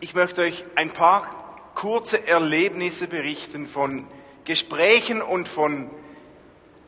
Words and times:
Ich 0.00 0.14
möchte 0.14 0.42
euch 0.42 0.64
ein 0.76 0.92
paar 0.92 1.72
kurze 1.74 2.28
Erlebnisse 2.28 3.08
berichten 3.08 3.66
von 3.66 4.06
Gesprächen 4.44 5.20
und 5.20 5.48
von 5.48 5.90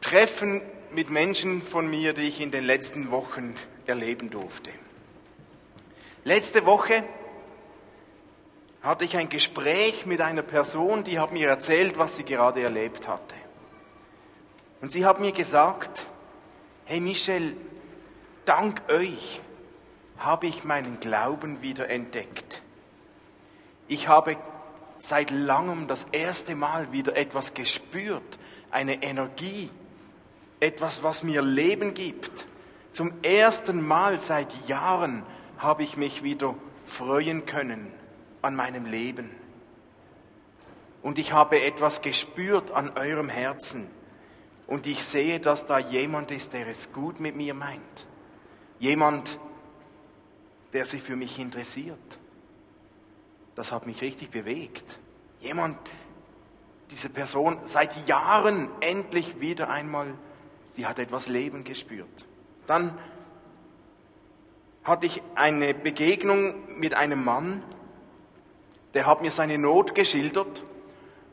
Treffen 0.01 0.63
mit 0.93 1.11
Menschen 1.11 1.61
von 1.61 1.91
mir, 1.91 2.13
die 2.13 2.23
ich 2.23 2.41
in 2.41 2.53
den 2.53 2.65
letzten 2.65 3.11
Wochen 3.11 3.57
erleben 3.87 4.31
durfte. 4.31 4.71
Letzte 6.23 6.65
Woche 6.67 7.03
hatte 8.81 9.05
ich 9.05 9.17
ein 9.17 9.29
Gespräch 9.29 10.07
mit 10.07 10.21
einer 10.21 10.43
Person, 10.43 11.03
die 11.03 11.19
hat 11.19 11.33
mir 11.33 11.49
erzählt, 11.49 11.99
was 11.99 12.17
sie 12.17 12.25
gerade 12.25 12.63
erlebt 12.63 13.09
hatte. 13.09 13.35
Und 14.81 14.93
sie 14.93 15.05
hat 15.05 15.19
mir 15.19 15.33
gesagt, 15.33 16.07
hey 16.85 17.01
Michel, 17.01 17.57
dank 18.45 18.83
euch 18.89 19.41
habe 20.19 20.47
ich 20.47 20.63
meinen 20.63 21.01
Glauben 21.01 21.61
wieder 21.61 21.91
entdeckt. 21.91 22.63
Ich 23.91 24.07
habe 24.07 24.37
seit 25.01 25.33
langem 25.33 25.89
das 25.89 26.07
erste 26.13 26.55
Mal 26.55 26.93
wieder 26.93 27.17
etwas 27.17 27.55
gespürt, 27.55 28.39
eine 28.71 29.03
Energie, 29.03 29.69
etwas, 30.61 31.03
was 31.03 31.25
mir 31.25 31.43
Leben 31.43 31.93
gibt. 31.93 32.47
Zum 32.93 33.13
ersten 33.25 33.85
Mal 33.85 34.21
seit 34.21 34.69
Jahren 34.69 35.25
habe 35.59 35.83
ich 35.83 35.97
mich 35.97 36.23
wieder 36.23 36.55
freuen 36.87 37.47
können 37.47 37.93
an 38.43 38.55
meinem 38.55 38.87
Leben. 38.87 39.29
Und 41.03 41.19
ich 41.19 41.33
habe 41.33 41.61
etwas 41.61 42.01
gespürt 42.01 42.71
an 42.71 42.97
eurem 42.97 43.29
Herzen. 43.29 43.89
Und 44.69 44.87
ich 44.87 45.03
sehe, 45.03 45.41
dass 45.41 45.67
da 45.67 45.81
jemand 45.81 46.31
ist, 46.31 46.53
der 46.53 46.69
es 46.69 46.93
gut 46.93 47.19
mit 47.19 47.35
mir 47.35 47.55
meint. 47.55 48.07
Jemand, 48.79 49.41
der 50.75 50.85
sich 50.85 51.03
für 51.03 51.17
mich 51.17 51.41
interessiert 51.41 52.20
das 53.61 53.73
hat 53.73 53.87
mich 53.87 54.01
richtig 54.01 54.31
bewegt. 54.31 54.99
Jemand, 55.41 55.77
diese 56.91 57.11
Person 57.11 57.59
seit 57.67 58.09
Jahren 58.09 58.71
endlich 58.81 59.39
wieder 59.39 59.69
einmal, 59.69 60.15
die 60.79 60.87
hat 60.87 60.99
etwas 60.99 61.29
Leben 61.29 61.63
gespürt. 61.63 62.25
Dann 62.67 62.99
hatte 64.83 65.05
ich 65.05 65.23
eine 65.35 65.75
Begegnung 65.75 66.79
mit 66.79 66.95
einem 66.95 67.23
Mann, 67.23 67.63
der 68.95 69.05
hat 69.05 69.21
mir 69.21 69.31
seine 69.31 69.59
Not 69.59 69.95
geschildert 69.95 70.65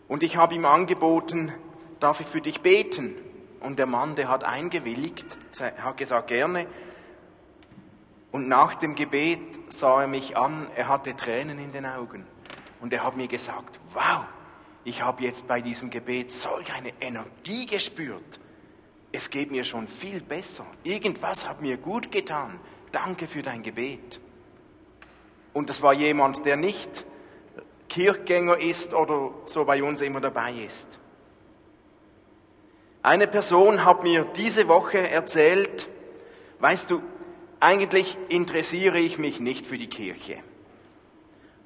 und 0.09 0.21
ich 0.21 0.35
habe 0.35 0.53
ihm 0.53 0.65
angeboten, 0.65 1.53
darf 2.01 2.19
ich 2.19 2.27
für 2.27 2.41
dich 2.41 2.59
beten? 2.59 3.15
Und 3.61 3.79
der 3.79 3.85
Mann, 3.85 4.17
der 4.17 4.27
hat 4.27 4.43
eingewilligt, 4.43 5.37
hat 5.61 5.95
gesagt, 5.95 6.27
gerne. 6.27 6.67
Und 8.31 8.47
nach 8.47 8.75
dem 8.75 8.95
Gebet 8.95 9.39
sah 9.69 10.01
er 10.01 10.07
mich 10.07 10.37
an, 10.37 10.67
er 10.75 10.87
hatte 10.87 11.15
Tränen 11.15 11.59
in 11.59 11.71
den 11.71 11.85
Augen. 11.85 12.25
Und 12.81 12.93
er 12.93 13.03
hat 13.03 13.17
mir 13.17 13.27
gesagt, 13.27 13.79
wow, 13.93 14.25
ich 14.83 15.01
habe 15.01 15.23
jetzt 15.23 15.47
bei 15.47 15.61
diesem 15.61 15.89
Gebet 15.89 16.31
solch 16.31 16.73
eine 16.73 16.93
Energie 16.99 17.65
gespürt. 17.65 18.39
Es 19.11 19.29
geht 19.29 19.51
mir 19.51 19.63
schon 19.63 19.87
viel 19.87 20.21
besser. 20.21 20.65
Irgendwas 20.83 21.47
hat 21.47 21.61
mir 21.61 21.77
gut 21.77 22.11
getan. 22.11 22.59
Danke 22.91 23.27
für 23.27 23.41
dein 23.41 23.63
Gebet. 23.63 24.19
Und 25.53 25.69
das 25.69 25.81
war 25.81 25.93
jemand, 25.93 26.45
der 26.45 26.55
nicht 26.55 27.05
Kirchgänger 27.89 28.59
ist 28.59 28.93
oder 28.93 29.31
so 29.45 29.65
bei 29.65 29.81
uns 29.81 30.01
immer 30.01 30.21
dabei 30.21 30.53
ist. 30.53 30.99
Eine 33.01 33.27
Person 33.27 33.85
hat 33.85 34.03
mir 34.03 34.25
diese 34.35 34.67
Woche 34.67 35.09
erzählt, 35.09 35.87
weißt 36.59 36.91
du, 36.91 37.01
eigentlich 37.59 38.17
interessiere 38.29 38.99
ich 38.99 39.17
mich 39.17 39.39
nicht 39.39 39.65
für 39.65 39.77
die 39.77 39.89
Kirche. 39.89 40.37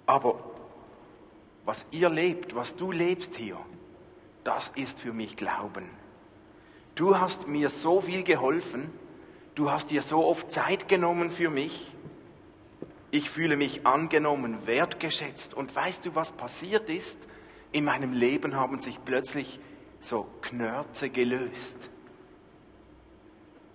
Aber 0.05 0.43
was 1.65 1.85
ihr 1.91 2.09
lebt, 2.09 2.55
was 2.55 2.75
du 2.75 2.91
lebst 2.91 3.35
hier, 3.35 3.57
das 4.43 4.69
ist 4.69 5.01
für 5.01 5.13
mich 5.13 5.37
Glauben. 5.37 5.89
Du 6.95 7.19
hast 7.19 7.47
mir 7.47 7.69
so 7.69 8.01
viel 8.01 8.23
geholfen, 8.23 8.91
du 9.55 9.71
hast 9.71 9.91
dir 9.91 10.01
so 10.01 10.25
oft 10.25 10.51
Zeit 10.51 10.87
genommen 10.87 11.31
für 11.31 11.49
mich. 11.49 11.95
Ich 13.11 13.29
fühle 13.29 13.57
mich 13.57 13.85
angenommen, 13.85 14.65
wertgeschätzt. 14.65 15.53
Und 15.53 15.75
weißt 15.75 16.05
du, 16.05 16.15
was 16.15 16.31
passiert 16.31 16.89
ist? 16.89 17.19
In 17.71 17.85
meinem 17.85 18.13
Leben 18.13 18.55
haben 18.55 18.81
sich 18.81 19.03
plötzlich 19.03 19.59
so 19.99 20.27
Knörze 20.41 21.09
gelöst. 21.09 21.89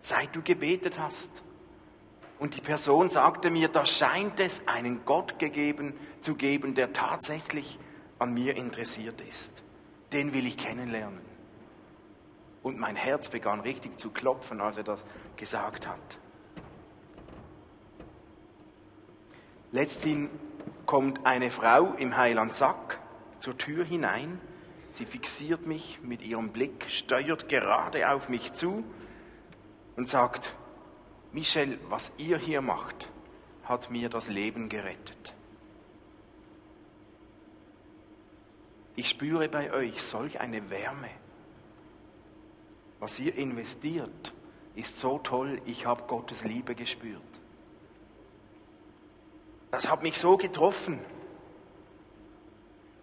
Seit 0.01 0.35
du 0.35 0.43
gebetet 0.43 0.99
hast, 0.99 1.43
und 2.39 2.57
die 2.57 2.61
Person 2.61 3.09
sagte 3.09 3.51
mir, 3.51 3.69
da 3.69 3.87
scheint 3.87 4.41
es 4.41 4.69
einen 4.69 5.05
Gott 5.05 5.39
gegeben, 5.39 5.95
zu 6.21 6.35
geben, 6.35 6.75
der 6.75 6.93
tatsächlich 6.93 7.79
an 8.19 8.35
mir 8.35 8.57
interessiert 8.57 9.21
ist. 9.23 9.63
Den 10.13 10.33
will 10.33 10.47
ich 10.47 10.57
kennenlernen. 10.57 11.21
Und 12.63 12.79
mein 12.79 12.97
Herz 12.97 13.29
begann 13.29 13.61
richtig 13.61 13.99
zu 13.99 14.11
klopfen, 14.11 14.61
als 14.61 14.77
er 14.77 14.83
das 14.83 15.05
gesagt 15.37 15.87
hat. 15.87 16.19
Letzthin 19.73 20.31
kommt 20.85 21.25
eine 21.27 21.51
Frau 21.51 21.95
im 21.95 22.17
Heiland 22.17 22.55
Sack 22.55 22.99
zur 23.39 23.57
Tür 23.57 23.85
hinein. 23.85 24.41
Sie 24.91 25.07
fixiert 25.07 25.67
mich 25.67 26.01
mit 26.03 26.23
ihrem 26.23 26.51
Blick, 26.51 26.87
steuert 26.89 27.49
gerade 27.49 28.11
auf 28.11 28.29
mich 28.29 28.53
zu 28.53 28.85
und 29.97 30.09
sagt, 30.09 30.55
Michel, 31.37 31.79
was 31.91 32.13
ihr 32.17 32.39
hier 32.39 32.63
macht, 32.63 33.11
hat 33.65 33.91
mir 33.91 34.09
das 34.09 34.29
Leben 34.29 34.71
gerettet. 34.71 35.35
Ich 38.95 39.11
spüre 39.11 39.47
bei 39.51 39.71
euch 39.71 40.03
solch 40.03 40.41
eine 40.41 40.71
Wärme. 40.71 41.11
Was 43.01 43.21
ihr 43.21 43.37
investiert, 43.37 44.33
ist 44.77 44.99
so 44.99 45.19
toll, 45.19 45.61
ich 45.67 45.85
habe 45.85 46.05
Gottes 46.05 46.43
Liebe 46.43 46.75
gespürt. 46.75 47.21
Das 49.71 49.91
hat 49.91 50.03
mich 50.03 50.17
so 50.17 50.39
getroffen. 50.39 50.99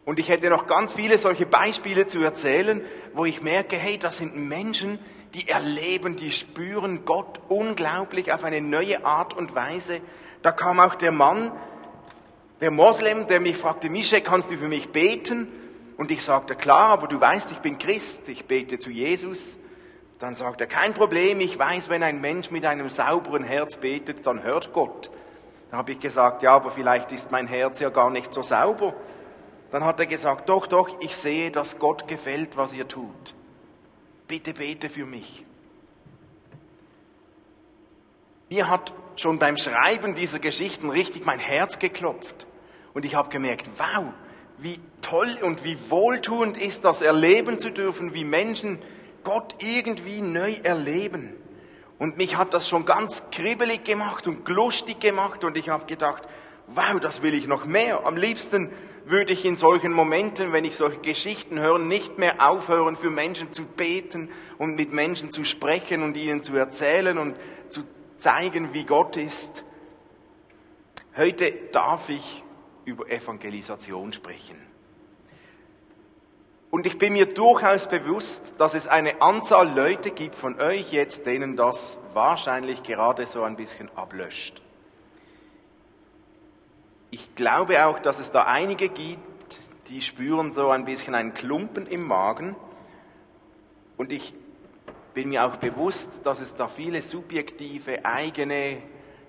Und 0.05 0.17
ich 0.17 0.29
hätte 0.29 0.49
noch 0.49 0.65
ganz 0.65 0.93
viele 0.93 1.19
solche 1.19 1.45
Beispiele 1.45 2.07
zu 2.07 2.23
erzählen, 2.23 2.83
wo 3.13 3.25
ich 3.25 3.43
merke, 3.43 3.75
hey, 3.75 3.99
das 3.99 4.17
sind 4.17 4.35
Menschen, 4.35 4.97
die 5.33 5.49
erleben, 5.49 6.15
die 6.15 6.31
spüren 6.31 7.05
Gott 7.05 7.39
unglaublich 7.49 8.31
auf 8.31 8.43
eine 8.43 8.61
neue 8.61 9.03
Art 9.03 9.33
und 9.33 9.55
Weise. 9.55 9.99
Da 10.43 10.51
kam 10.51 10.79
auch 10.79 10.95
der 10.95 11.11
Mann, 11.11 11.51
der 12.61 12.69
Moslem, 12.69 13.27
der 13.27 13.39
mich 13.39 13.57
fragte, 13.57 13.89
Mische, 13.89 14.21
kannst 14.21 14.51
du 14.51 14.57
für 14.57 14.67
mich 14.67 14.89
beten? 14.89 15.47
Und 15.97 16.11
ich 16.11 16.23
sagte, 16.23 16.55
klar, 16.55 16.89
aber 16.89 17.07
du 17.07 17.19
weißt, 17.19 17.51
ich 17.51 17.59
bin 17.59 17.77
Christ, 17.77 18.29
ich 18.29 18.45
bete 18.45 18.77
zu 18.77 18.91
Jesus. 18.91 19.57
Dann 20.19 20.35
sagt 20.35 20.61
er, 20.61 20.67
kein 20.67 20.93
Problem, 20.93 21.39
ich 21.39 21.57
weiß, 21.57 21.89
wenn 21.89 22.03
ein 22.03 22.21
Mensch 22.21 22.51
mit 22.51 22.65
einem 22.65 22.89
sauberen 22.89 23.43
Herz 23.43 23.77
betet, 23.77 24.25
dann 24.25 24.43
hört 24.43 24.71
Gott. 24.71 25.09
Da 25.71 25.77
habe 25.77 25.91
ich 25.93 25.99
gesagt, 25.99 26.43
ja, 26.43 26.55
aber 26.55 26.71
vielleicht 26.71 27.11
ist 27.11 27.31
mein 27.31 27.47
Herz 27.47 27.79
ja 27.79 27.89
gar 27.89 28.11
nicht 28.11 28.33
so 28.33 28.43
sauber. 28.43 28.93
Dann 29.71 29.83
hat 29.83 29.99
er 29.99 30.05
gesagt, 30.05 30.47
doch, 30.49 30.67
doch, 30.67 31.01
ich 31.01 31.15
sehe, 31.15 31.49
dass 31.49 31.79
Gott 31.79 32.07
gefällt, 32.07 32.55
was 32.55 32.73
ihr 32.73 32.87
tut 32.87 33.33
bitte 34.33 34.55
bete 34.55 34.89
für 34.89 35.05
mich. 35.05 35.45
Mir 38.49 38.67
hat 38.67 38.91
schon 39.15 39.37
beim 39.37 39.57
Schreiben 39.57 40.15
dieser 40.15 40.39
Geschichten 40.39 40.89
richtig 40.89 41.23
mein 41.23 41.37
Herz 41.37 41.77
geklopft. 41.77 42.47
Und 42.95 43.05
ich 43.05 43.13
habe 43.13 43.29
gemerkt, 43.29 43.69
wow, 43.77 44.05
wie 44.57 44.79
toll 45.01 45.37
und 45.43 45.63
wie 45.63 45.77
wohltuend 45.91 46.59
ist 46.59 46.83
das 46.83 47.03
erleben 47.03 47.59
zu 47.59 47.69
dürfen, 47.69 48.15
wie 48.15 48.23
Menschen 48.23 48.79
Gott 49.23 49.61
irgendwie 49.61 50.21
neu 50.21 50.53
erleben. 50.63 51.35
Und 51.99 52.17
mich 52.17 52.35
hat 52.35 52.55
das 52.55 52.67
schon 52.67 52.85
ganz 52.85 53.29
kribbelig 53.29 53.83
gemacht 53.83 54.25
und 54.25 54.49
lustig 54.49 54.99
gemacht 54.99 55.43
und 55.43 55.59
ich 55.59 55.69
habe 55.69 55.85
gedacht, 55.85 56.23
wow, 56.69 56.99
das 56.99 57.21
will 57.21 57.35
ich 57.35 57.45
noch 57.45 57.65
mehr. 57.65 58.07
Am 58.07 58.17
liebsten 58.17 58.71
würde 59.05 59.33
ich 59.33 59.45
in 59.45 59.55
solchen 59.55 59.91
Momenten, 59.91 60.53
wenn 60.53 60.65
ich 60.65 60.75
solche 60.75 60.99
Geschichten 60.99 61.59
höre, 61.59 61.79
nicht 61.79 62.17
mehr 62.17 62.49
aufhören, 62.49 62.95
für 62.95 63.09
Menschen 63.09 63.51
zu 63.51 63.63
beten 63.63 64.29
und 64.57 64.75
mit 64.75 64.91
Menschen 64.91 65.31
zu 65.31 65.43
sprechen 65.43 66.03
und 66.03 66.15
ihnen 66.15 66.43
zu 66.43 66.55
erzählen 66.55 67.17
und 67.17 67.35
zu 67.69 67.83
zeigen, 68.17 68.73
wie 68.73 68.85
Gott 68.85 69.17
ist. 69.17 69.63
Heute 71.15 71.51
darf 71.71 72.09
ich 72.09 72.43
über 72.85 73.09
Evangelisation 73.09 74.13
sprechen. 74.13 74.57
Und 76.71 76.87
ich 76.87 76.97
bin 76.97 77.13
mir 77.13 77.27
durchaus 77.27 77.87
bewusst, 77.87 78.53
dass 78.57 78.73
es 78.73 78.87
eine 78.87 79.21
Anzahl 79.21 79.75
Leute 79.75 80.09
gibt 80.09 80.33
von 80.33 80.59
euch 80.59 80.91
jetzt, 80.91 81.27
denen 81.27 81.55
das 81.55 81.99
wahrscheinlich 82.13 82.81
gerade 82.81 83.27
so 83.27 83.43
ein 83.43 83.55
bisschen 83.55 83.95
ablöscht. 83.95 84.62
Ich 87.33 87.37
glaube 87.37 87.83
auch, 87.83 87.97
dass 87.97 88.19
es 88.19 88.31
da 88.31 88.43
einige 88.43 88.89
gibt, 88.89 89.57
die 89.87 90.03
spüren 90.03 90.53
so 90.53 90.69
ein 90.69 90.85
bisschen 90.85 91.15
einen 91.15 91.33
Klumpen 91.33 91.87
im 91.87 92.05
Magen. 92.05 92.55
Und 93.97 94.13
ich 94.13 94.35
bin 95.15 95.29
mir 95.29 95.43
auch 95.43 95.55
bewusst, 95.55 96.11
dass 96.25 96.39
es 96.41 96.53
da 96.53 96.67
viele 96.67 97.01
subjektive, 97.01 98.05
eigene, 98.05 98.77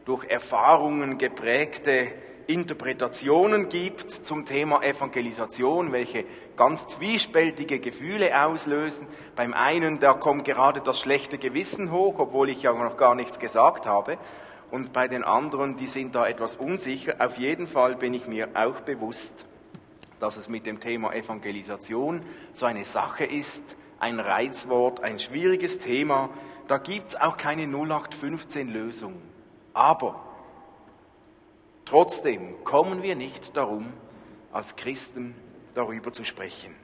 durch 0.04 0.24
Erfahrungen 0.28 1.16
geprägte 1.16 2.12
Interpretationen 2.46 3.70
gibt 3.70 4.10
zum 4.10 4.44
Thema 4.44 4.82
Evangelisation, 4.82 5.90
welche 5.90 6.26
ganz 6.58 6.86
zwiespältige 6.86 7.78
Gefühle 7.78 8.44
auslösen. 8.44 9.06
Beim 9.34 9.54
einen, 9.54 9.98
da 9.98 10.12
kommt 10.12 10.44
gerade 10.44 10.82
das 10.82 11.00
schlechte 11.00 11.38
Gewissen 11.38 11.90
hoch, 11.90 12.18
obwohl 12.18 12.50
ich 12.50 12.60
ja 12.60 12.74
noch 12.74 12.98
gar 12.98 13.14
nichts 13.14 13.38
gesagt 13.38 13.86
habe. 13.86 14.18
Und 14.74 14.92
bei 14.92 15.06
den 15.06 15.22
anderen, 15.22 15.76
die 15.76 15.86
sind 15.86 16.16
da 16.16 16.26
etwas 16.26 16.56
unsicher. 16.56 17.14
Auf 17.20 17.38
jeden 17.38 17.68
Fall 17.68 17.94
bin 17.94 18.12
ich 18.12 18.26
mir 18.26 18.48
auch 18.54 18.80
bewusst, 18.80 19.46
dass 20.18 20.36
es 20.36 20.48
mit 20.48 20.66
dem 20.66 20.80
Thema 20.80 21.14
Evangelisation 21.14 22.22
so 22.54 22.66
eine 22.66 22.84
Sache 22.84 23.24
ist, 23.24 23.76
ein 24.00 24.18
Reizwort, 24.18 25.00
ein 25.04 25.20
schwieriges 25.20 25.78
Thema. 25.78 26.28
Da 26.66 26.78
gibt 26.78 27.10
es 27.10 27.14
auch 27.14 27.36
keine 27.36 27.66
0815-Lösung. 27.66 29.14
Aber 29.74 30.20
trotzdem 31.84 32.64
kommen 32.64 33.04
wir 33.04 33.14
nicht 33.14 33.56
darum, 33.56 33.92
als 34.52 34.74
Christen 34.74 35.36
darüber 35.74 36.10
zu 36.10 36.24
sprechen. 36.24 36.74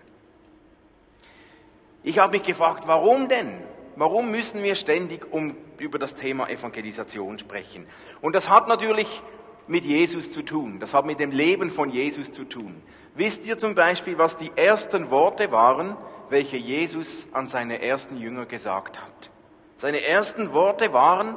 Ich 2.05 2.21
habe 2.21 2.35
mich 2.35 2.45
gefragt, 2.45 2.85
warum 2.87 3.29
denn? 3.29 3.51
Warum 3.97 4.31
müssen 4.31 4.63
wir 4.63 4.75
ständig 4.75 5.33
um, 5.33 5.57
über 5.79 5.99
das 5.99 6.15
Thema 6.15 6.49
Evangelisation 6.49 7.39
sprechen? 7.39 7.87
Und 8.21 8.35
das 8.35 8.49
hat 8.49 8.69
natürlich 8.69 9.23
mit 9.67 9.85
Jesus 9.85 10.33
zu 10.33 10.43
tun. 10.43 10.81
Das 10.81 10.95
hat 10.95 11.07
mit 11.07 11.21
dem 11.21 11.31
Leben 11.31 11.71
von 11.71 11.91
Jesus 11.91 12.33
zu 12.33 12.45
tun. 12.45 12.83
Wisst 13.15 13.47
ihr 13.47 13.59
zum 13.59 13.75
Beispiel, 13.75 14.19
was 14.19 14.37
die 14.37 14.51
ersten 14.57 15.11
Worte 15.11 15.53
waren, 15.53 15.97
welche 16.29 16.57
Jesus 16.57 17.29
an 17.33 17.49
seine 17.49 17.83
ersten 17.83 18.17
Jünger 18.17 18.47
gesagt 18.47 19.01
hat? 19.01 19.31
Seine 19.77 20.05
ersten 20.05 20.53
Worte 20.53 20.93
waren, 20.93 21.37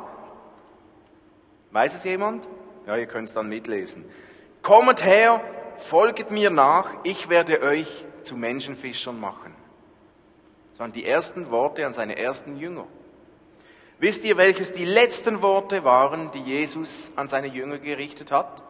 weiß 1.72 1.96
es 1.96 2.04
jemand? 2.04 2.48
Ja, 2.86 2.98
ihr 2.98 3.06
könnt 3.06 3.28
es 3.28 3.34
dann 3.34 3.50
mitlesen. 3.50 4.06
Kommet 4.62 5.04
her, 5.06 5.42
folget 5.78 6.32
mir 6.32 6.50
nach, 6.50 6.90
ich 7.04 7.30
werde 7.30 7.62
euch 7.62 8.06
zu 8.22 8.36
Menschenfischern 8.36 9.20
machen. 9.20 9.54
Waren 10.78 10.92
die 10.92 11.06
ersten 11.06 11.52
Worte 11.52 11.86
an 11.86 11.94
seine 11.94 12.18
ersten 12.18 12.58
Jünger. 12.58 12.88
Wisst 14.00 14.26
ihr, 14.26 14.38
welches 14.38 14.74
die 14.74 14.86
letzten 14.86 15.42
Worte 15.42 15.84
waren, 15.84 16.32
die 16.32 16.42
Jesus 16.42 17.12
an 17.16 17.30
seine 17.30 17.48
Jünger 17.48 17.78
gerichtet 17.78 18.32
hat? 18.32 18.64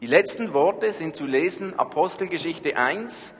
Die 0.00 0.06
letzten 0.06 0.52
Worte 0.52 0.92
sind 0.92 1.16
zu 1.16 1.24
lesen 1.24 1.78
Apostelgeschichte 1.78 2.76
1, 2.76 3.32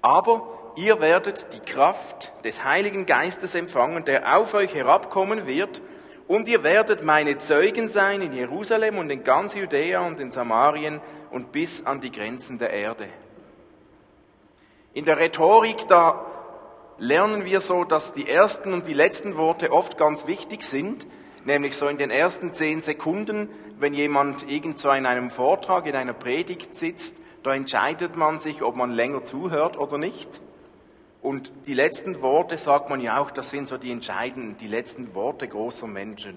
aber 0.00 0.72
ihr 0.76 1.00
werdet 1.00 1.52
die 1.52 1.60
Kraft 1.60 2.32
des 2.44 2.64
Heiligen 2.64 3.04
Geistes 3.04 3.54
empfangen, 3.54 4.06
der 4.06 4.38
auf 4.38 4.54
euch 4.54 4.74
herabkommen 4.74 5.46
wird, 5.46 5.82
und 6.26 6.48
ihr 6.48 6.62
werdet 6.62 7.02
meine 7.02 7.38
Zeugen 7.38 7.88
sein 7.88 8.22
in 8.22 8.32
Jerusalem 8.32 8.98
und 8.98 9.10
in 9.10 9.24
ganz 9.24 9.54
Judäa 9.54 10.06
und 10.06 10.20
in 10.20 10.30
Samarien 10.30 11.00
und 11.30 11.52
bis 11.52 11.84
an 11.84 12.00
die 12.00 12.12
Grenzen 12.12 12.58
der 12.58 12.70
Erde. 12.70 13.08
In 14.98 15.04
der 15.04 15.18
Rhetorik, 15.20 15.86
da 15.86 16.26
lernen 16.98 17.44
wir 17.44 17.60
so, 17.60 17.84
dass 17.84 18.14
die 18.14 18.28
ersten 18.28 18.72
und 18.72 18.88
die 18.88 18.94
letzten 18.94 19.36
Worte 19.36 19.70
oft 19.70 19.96
ganz 19.96 20.26
wichtig 20.26 20.64
sind, 20.64 21.06
nämlich 21.44 21.76
so 21.76 21.86
in 21.86 21.98
den 21.98 22.10
ersten 22.10 22.52
zehn 22.52 22.82
Sekunden, 22.82 23.48
wenn 23.78 23.94
jemand 23.94 24.50
irgendwo 24.50 24.90
in 24.90 25.06
einem 25.06 25.30
Vortrag, 25.30 25.86
in 25.86 25.94
einer 25.94 26.14
Predigt 26.14 26.74
sitzt, 26.74 27.16
da 27.44 27.54
entscheidet 27.54 28.16
man 28.16 28.40
sich, 28.40 28.60
ob 28.60 28.74
man 28.74 28.90
länger 28.90 29.22
zuhört 29.22 29.78
oder 29.78 29.98
nicht. 29.98 30.40
Und 31.22 31.52
die 31.66 31.74
letzten 31.74 32.20
Worte 32.20 32.58
sagt 32.58 32.90
man 32.90 33.00
ja 33.00 33.20
auch, 33.20 33.30
das 33.30 33.50
sind 33.50 33.68
so 33.68 33.76
die 33.76 33.92
entscheidenden, 33.92 34.58
die 34.58 34.66
letzten 34.66 35.14
Worte 35.14 35.46
großer 35.46 35.86
Menschen. 35.86 36.36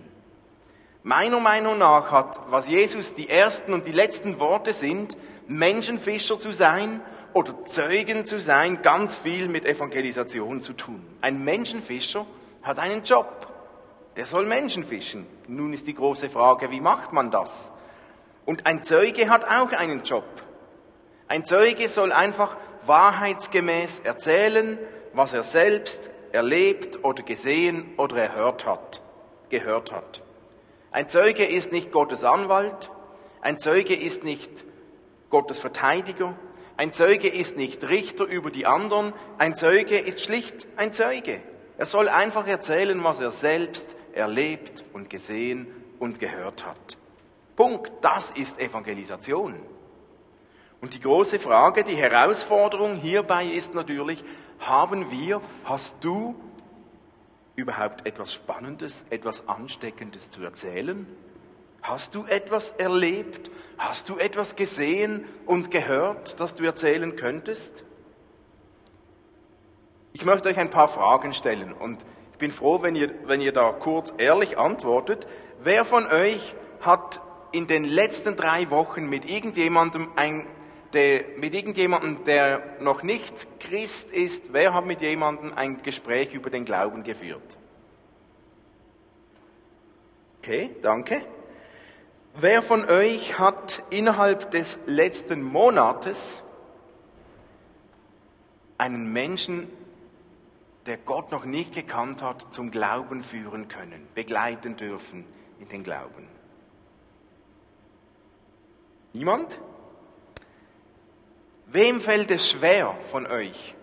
Meiner 1.01 1.39
Meinung 1.39 1.79
nach 1.79 2.11
hat, 2.11 2.39
was 2.51 2.67
Jesus 2.67 3.15
die 3.15 3.27
ersten 3.27 3.73
und 3.73 3.87
die 3.87 3.91
letzten 3.91 4.39
Worte 4.39 4.73
sind, 4.73 5.17
Menschenfischer 5.47 6.37
zu 6.37 6.51
sein 6.51 7.01
oder 7.33 7.65
Zeugen 7.65 8.25
zu 8.25 8.39
sein, 8.39 8.81
ganz 8.81 9.17
viel 9.17 9.47
mit 9.47 9.65
Evangelisation 9.65 10.61
zu 10.61 10.73
tun. 10.73 11.05
Ein 11.21 11.43
Menschenfischer 11.43 12.25
hat 12.63 12.79
einen 12.79 13.03
Job. 13.03 13.47
Der 14.15 14.25
soll 14.25 14.45
Menschen 14.45 14.85
fischen. 14.85 15.25
Nun 15.47 15.73
ist 15.73 15.87
die 15.87 15.93
große 15.93 16.29
Frage, 16.29 16.69
wie 16.71 16.81
macht 16.81 17.13
man 17.13 17.31
das? 17.31 17.71
Und 18.45 18.65
ein 18.65 18.83
Zeuge 18.83 19.29
hat 19.29 19.45
auch 19.45 19.71
einen 19.71 20.03
Job. 20.03 20.25
Ein 21.27 21.45
Zeuge 21.45 21.87
soll 21.87 22.11
einfach 22.11 22.57
wahrheitsgemäß 22.85 24.01
erzählen, 24.01 24.77
was 25.13 25.33
er 25.33 25.43
selbst 25.43 26.09
erlebt 26.31 27.03
oder 27.03 27.23
gesehen 27.23 27.93
oder 27.97 28.17
erhört 28.17 28.65
hat, 28.65 29.01
gehört 29.49 29.91
hat. 29.91 30.21
Ein 30.91 31.07
Zeuge 31.07 31.45
ist 31.45 31.71
nicht 31.71 31.91
Gottes 31.91 32.23
Anwalt, 32.23 32.89
ein 33.41 33.59
Zeuge 33.59 33.95
ist 33.95 34.23
nicht 34.23 34.65
Gottes 35.29 35.59
Verteidiger, 35.59 36.35
ein 36.81 36.93
Zeuge 36.93 37.27
ist 37.27 37.57
nicht 37.57 37.87
Richter 37.89 38.25
über 38.25 38.49
die 38.49 38.65
anderen, 38.65 39.13
ein 39.37 39.53
Zeuge 39.53 39.99
ist 39.99 40.19
schlicht 40.19 40.65
ein 40.77 40.91
Zeuge. 40.91 41.39
Er 41.77 41.85
soll 41.85 42.09
einfach 42.09 42.47
erzählen, 42.47 43.03
was 43.03 43.19
er 43.19 43.29
selbst 43.29 43.95
erlebt 44.13 44.83
und 44.91 45.07
gesehen 45.07 45.67
und 45.99 46.19
gehört 46.19 46.65
hat. 46.65 46.97
Punkt, 47.55 47.91
das 48.01 48.31
ist 48.31 48.59
Evangelisation. 48.59 49.57
Und 50.81 50.95
die 50.95 50.99
große 50.99 51.37
Frage, 51.37 51.83
die 51.83 51.95
Herausforderung 51.95 52.95
hierbei 52.95 53.45
ist 53.45 53.75
natürlich, 53.75 54.23
haben 54.57 55.11
wir, 55.11 55.39
hast 55.65 56.03
du 56.03 56.33
überhaupt 57.55 58.07
etwas 58.07 58.33
Spannendes, 58.33 59.05
etwas 59.11 59.47
Ansteckendes 59.47 60.31
zu 60.31 60.41
erzählen? 60.41 61.05
Hast 61.81 62.15
du 62.15 62.25
etwas 62.25 62.71
erlebt? 62.71 63.49
Hast 63.77 64.09
du 64.09 64.17
etwas 64.17 64.55
gesehen 64.55 65.25
und 65.45 65.71
gehört, 65.71 66.39
das 66.39 66.55
du 66.55 66.63
erzählen 66.63 67.15
könntest? 67.15 67.83
Ich 70.13 70.25
möchte 70.25 70.49
euch 70.49 70.57
ein 70.57 70.69
paar 70.69 70.89
Fragen 70.89 71.33
stellen 71.33 71.73
und 71.73 72.05
ich 72.31 72.37
bin 72.37 72.51
froh, 72.51 72.81
wenn 72.81 72.95
ihr, 72.95 73.11
wenn 73.25 73.41
ihr 73.41 73.53
da 73.53 73.71
kurz 73.71 74.13
ehrlich 74.17 74.57
antwortet. 74.57 75.27
Wer 75.63 75.85
von 75.85 76.05
euch 76.07 76.55
hat 76.81 77.21
in 77.51 77.67
den 77.67 77.83
letzten 77.83 78.35
drei 78.35 78.69
Wochen 78.69 79.07
mit 79.07 79.29
irgendjemandem 79.29 80.09
ein 80.15 80.47
der, 80.93 81.23
mit 81.37 81.53
irgendjemandem, 81.53 82.23
der 82.25 82.77
noch 82.81 83.03
nicht 83.03 83.47
Christ 83.59 84.11
ist, 84.11 84.53
wer 84.53 84.73
hat 84.73 84.85
mit 84.85 85.01
jemandem 85.01 85.53
ein 85.55 85.81
Gespräch 85.83 86.33
über 86.33 86.49
den 86.49 86.65
Glauben 86.65 87.03
geführt? 87.03 87.57
Okay, 90.39 90.75
danke. 90.81 91.21
Wer 92.33 92.63
von 92.63 92.85
euch 92.85 93.39
hat 93.39 93.83
innerhalb 93.89 94.51
des 94.51 94.79
letzten 94.85 95.43
Monates 95.43 96.41
einen 98.77 99.11
Menschen, 99.11 99.67
der 100.85 100.97
Gott 100.97 101.31
noch 101.31 101.43
nicht 101.43 101.73
gekannt 101.73 102.21
hat, 102.23 102.53
zum 102.53 102.71
Glauben 102.71 103.23
führen 103.23 103.67
können, 103.67 104.07
begleiten 104.15 104.77
dürfen 104.77 105.25
in 105.59 105.67
den 105.67 105.83
Glauben? 105.83 106.27
Niemand? 109.11 109.59
Wem 111.67 111.99
fällt 111.99 112.31
es 112.31 112.49
schwer 112.49 112.97
von 113.11 113.27
euch, 113.27 113.75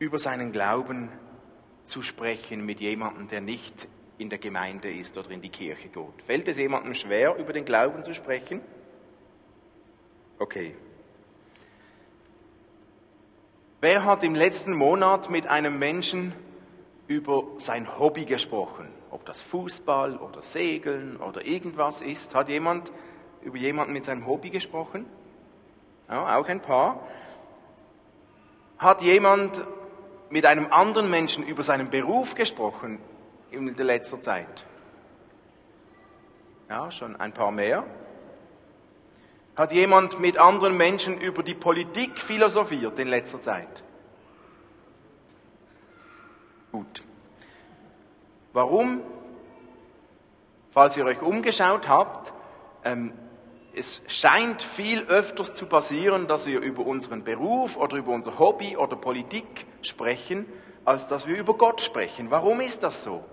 über 0.00 0.18
seinen 0.18 0.50
Glauben 0.50 1.10
zu 1.84 2.02
sprechen 2.02 2.66
mit 2.66 2.80
jemandem, 2.80 3.28
der 3.28 3.40
nicht 3.40 3.86
in 4.18 4.30
der 4.30 4.38
Gemeinde 4.38 4.92
ist 4.92 5.16
oder 5.18 5.30
in 5.30 5.40
die 5.42 5.48
Kirche 5.48 5.88
geht? 5.88 6.22
Fällt 6.26 6.48
es 6.48 6.58
jemandem 6.58 6.94
schwer, 6.94 7.36
über 7.36 7.52
den 7.52 7.64
Glauben 7.64 8.02
zu 8.04 8.14
sprechen? 8.14 8.60
Okay. 10.38 10.74
Wer 13.80 14.04
hat 14.04 14.22
im 14.24 14.34
letzten 14.34 14.74
Monat 14.74 15.30
mit 15.30 15.46
einem 15.46 15.78
Menschen 15.78 16.32
über 17.06 17.44
sein 17.58 17.98
Hobby 17.98 18.24
gesprochen? 18.24 18.88
Ob 19.10 19.26
das 19.26 19.42
Fußball 19.42 20.16
oder 20.16 20.42
Segeln 20.42 21.18
oder 21.18 21.44
irgendwas 21.44 22.00
ist? 22.00 22.34
Hat 22.34 22.48
jemand 22.48 22.90
über 23.42 23.58
jemanden 23.58 23.92
mit 23.92 24.04
seinem 24.04 24.26
Hobby 24.26 24.50
gesprochen? 24.50 25.06
ja, 26.08 26.36
auch 26.36 26.48
ein 26.48 26.60
paar, 26.60 27.00
hat 28.78 29.02
jemand 29.02 29.64
mit 30.30 30.46
einem 30.46 30.66
anderen 30.72 31.10
Menschen 31.10 31.44
über 31.44 31.62
seinen 31.62 31.90
Beruf 31.90 32.34
gesprochen 32.34 32.98
in 33.54 33.76
der 33.76 33.84
letzter 33.84 34.20
Zeit? 34.20 34.64
Ja, 36.68 36.90
schon 36.90 37.16
ein 37.16 37.32
paar 37.32 37.50
mehr. 37.50 37.84
Hat 39.56 39.72
jemand 39.72 40.18
mit 40.18 40.38
anderen 40.38 40.76
Menschen 40.76 41.20
über 41.20 41.42
die 41.42 41.54
Politik 41.54 42.18
philosophiert 42.18 42.98
in 42.98 43.08
letzter 43.08 43.40
Zeit? 43.40 43.84
Gut. 46.72 47.02
Warum? 48.52 49.02
Falls 50.72 50.96
ihr 50.96 51.04
euch 51.04 51.22
umgeschaut 51.22 51.88
habt, 51.88 52.32
ähm, 52.84 53.12
es 53.76 54.02
scheint 54.08 54.62
viel 54.62 55.02
öfters 55.04 55.54
zu 55.54 55.66
passieren, 55.66 56.26
dass 56.26 56.46
wir 56.46 56.60
über 56.60 56.84
unseren 56.84 57.22
Beruf 57.22 57.76
oder 57.76 57.96
über 57.96 58.12
unser 58.12 58.38
Hobby 58.38 58.76
oder 58.76 58.96
Politik 58.96 59.66
sprechen, 59.82 60.46
als 60.84 61.06
dass 61.08 61.26
wir 61.26 61.36
über 61.36 61.54
Gott 61.54 61.80
sprechen. 61.80 62.30
Warum 62.30 62.60
ist 62.60 62.82
das 62.82 63.04
so? 63.04 63.24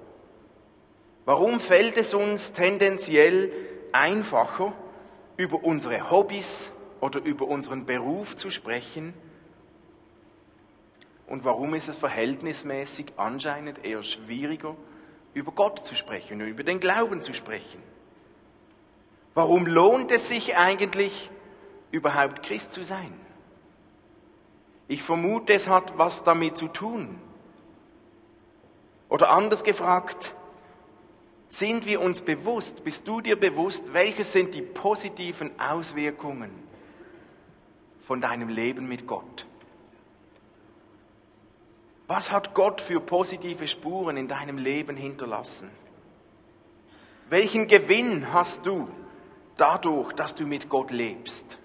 Warum 1.26 1.60
fällt 1.60 1.98
es 1.98 2.14
uns 2.14 2.54
tendenziell 2.54 3.52
einfacher, 3.92 4.74
über 5.38 5.64
unsere 5.64 6.10
Hobbys 6.12 6.72
oder 7.00 7.22
über 7.24 7.48
unseren 7.48 7.86
Beruf 7.86 8.36
zu 8.36 8.50
sprechen? 8.50 9.14
Und 11.28 11.46
warum 11.46 11.76
ist 11.76 11.88
es 11.88 11.96
verhältnismäßig 11.96 13.14
anscheinend 13.18 13.86
eher 13.86 14.04
schwieriger, 14.04 14.76
über 15.34 15.52
Gott 15.52 15.86
zu 15.86 15.96
sprechen 15.96 16.42
und 16.42 16.48
über 16.48 16.64
den 16.64 16.80
Glauben 16.80 17.22
zu 17.22 17.34
sprechen? 17.34 17.82
Warum 19.34 19.66
lohnt 19.66 20.12
es 20.12 20.28
sich 20.28 20.58
eigentlich, 20.58 21.32
überhaupt 21.92 22.44
Christ 22.44 22.74
zu 22.74 22.84
sein? 22.84 23.14
Ich 24.88 25.04
vermute, 25.04 25.54
es 25.54 25.70
hat 25.70 25.98
was 25.98 26.26
damit 26.26 26.58
zu 26.58 26.68
tun. 26.68 27.18
Oder 29.08 29.30
anders 29.30 29.64
gefragt, 29.64 30.36
sind 31.52 31.86
wir 31.86 32.00
uns 32.00 32.22
bewusst, 32.22 32.86
bist 32.86 33.06
du 33.10 33.20
dir 33.20 33.38
bewusst, 33.38 33.94
welche 33.94 34.24
sind 34.24 34.56
die 34.56 34.62
positiven 34.62 35.52
Auswirkungen 35.60 36.50
von 38.08 38.22
deinem 38.22 38.48
Leben 38.48 38.88
mit 38.88 39.06
Gott? 39.06 39.46
Was 42.08 42.32
hat 42.32 42.54
Gott 42.54 42.80
für 42.80 43.02
positive 43.02 43.68
Spuren 43.68 44.16
in 44.16 44.30
deinem 44.30 44.58
Leben 44.58 44.96
hinterlassen? 44.96 45.70
Welchen 47.30 47.68
Gewinn 47.68 48.32
hast 48.32 48.66
du 48.66 48.88
dadurch, 49.58 50.14
dass 50.14 50.36
du 50.36 50.46
mit 50.46 50.70
Gott 50.70 50.92
lebst? 50.92 51.58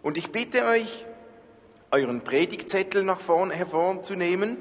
Und 0.00 0.16
ich 0.16 0.30
bitte 0.30 0.64
euch, 0.64 1.06
euren 1.90 2.22
Predigtzettel 2.22 3.02
nach 3.02 3.20
vorne 3.20 3.52
hervorzunehmen 3.54 4.58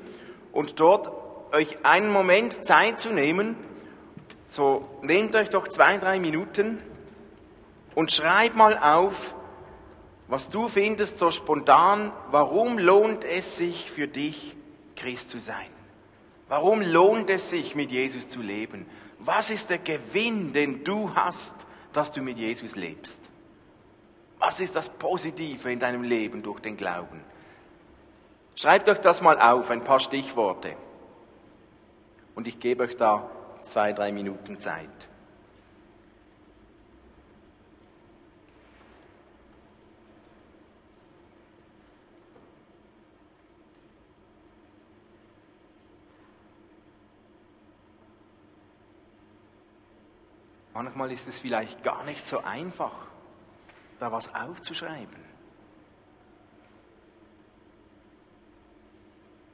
und 0.51 0.79
dort 0.79 1.11
euch 1.53 1.85
einen 1.85 2.11
Moment 2.11 2.65
Zeit 2.65 2.99
zu 2.99 3.09
nehmen. 3.09 3.55
So, 4.55 4.87
nehmt 5.01 5.35
euch 5.35 5.49
doch 5.49 5.67
zwei, 5.67 5.97
drei 5.97 6.17
Minuten 6.17 6.81
und 7.93 8.13
schreibt 8.13 8.55
mal 8.55 8.77
auf, 8.77 9.35
was 10.29 10.49
du 10.49 10.69
findest 10.69 11.19
so 11.19 11.29
spontan, 11.29 12.13
warum 12.31 12.79
lohnt 12.79 13.25
es 13.25 13.57
sich 13.57 13.91
für 13.91 14.07
dich, 14.07 14.55
Christ 14.95 15.29
zu 15.29 15.41
sein? 15.41 15.67
Warum 16.47 16.81
lohnt 16.81 17.29
es 17.29 17.49
sich, 17.49 17.75
mit 17.75 17.91
Jesus 17.91 18.29
zu 18.29 18.41
leben? 18.41 18.85
Was 19.19 19.49
ist 19.49 19.71
der 19.71 19.79
Gewinn, 19.79 20.53
den 20.53 20.85
du 20.85 21.13
hast, 21.13 21.53
dass 21.91 22.13
du 22.13 22.21
mit 22.21 22.37
Jesus 22.37 22.77
lebst? 22.77 23.29
Was 24.39 24.61
ist 24.61 24.73
das 24.73 24.87
Positive 24.87 25.69
in 25.69 25.79
deinem 25.79 26.03
Leben 26.03 26.43
durch 26.43 26.61
den 26.61 26.77
Glauben? 26.77 27.21
Schreibt 28.55 28.87
euch 28.87 28.99
das 28.99 29.19
mal 29.19 29.37
auf, 29.37 29.69
ein 29.69 29.83
paar 29.83 29.99
Stichworte. 29.99 30.77
Und 32.35 32.47
ich 32.47 32.57
gebe 32.61 32.85
euch 32.85 32.95
da 32.95 33.29
zwei, 33.65 33.93
drei 33.93 34.11
Minuten 34.11 34.59
Zeit. 34.59 34.89
Manchmal 50.73 51.11
ist 51.13 51.27
es 51.27 51.39
vielleicht 51.39 51.83
gar 51.83 52.03
nicht 52.03 52.27
so 52.27 52.43
einfach, 52.43 52.91
da 53.97 54.11
was 54.11 54.35
aufzuschreiben. 54.35 55.23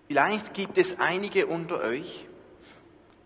Vielleicht 0.07 0.53
gibt 0.55 0.79
es 0.79 0.99
einige 0.99 1.45
unter 1.45 1.79
euch, 1.79 2.27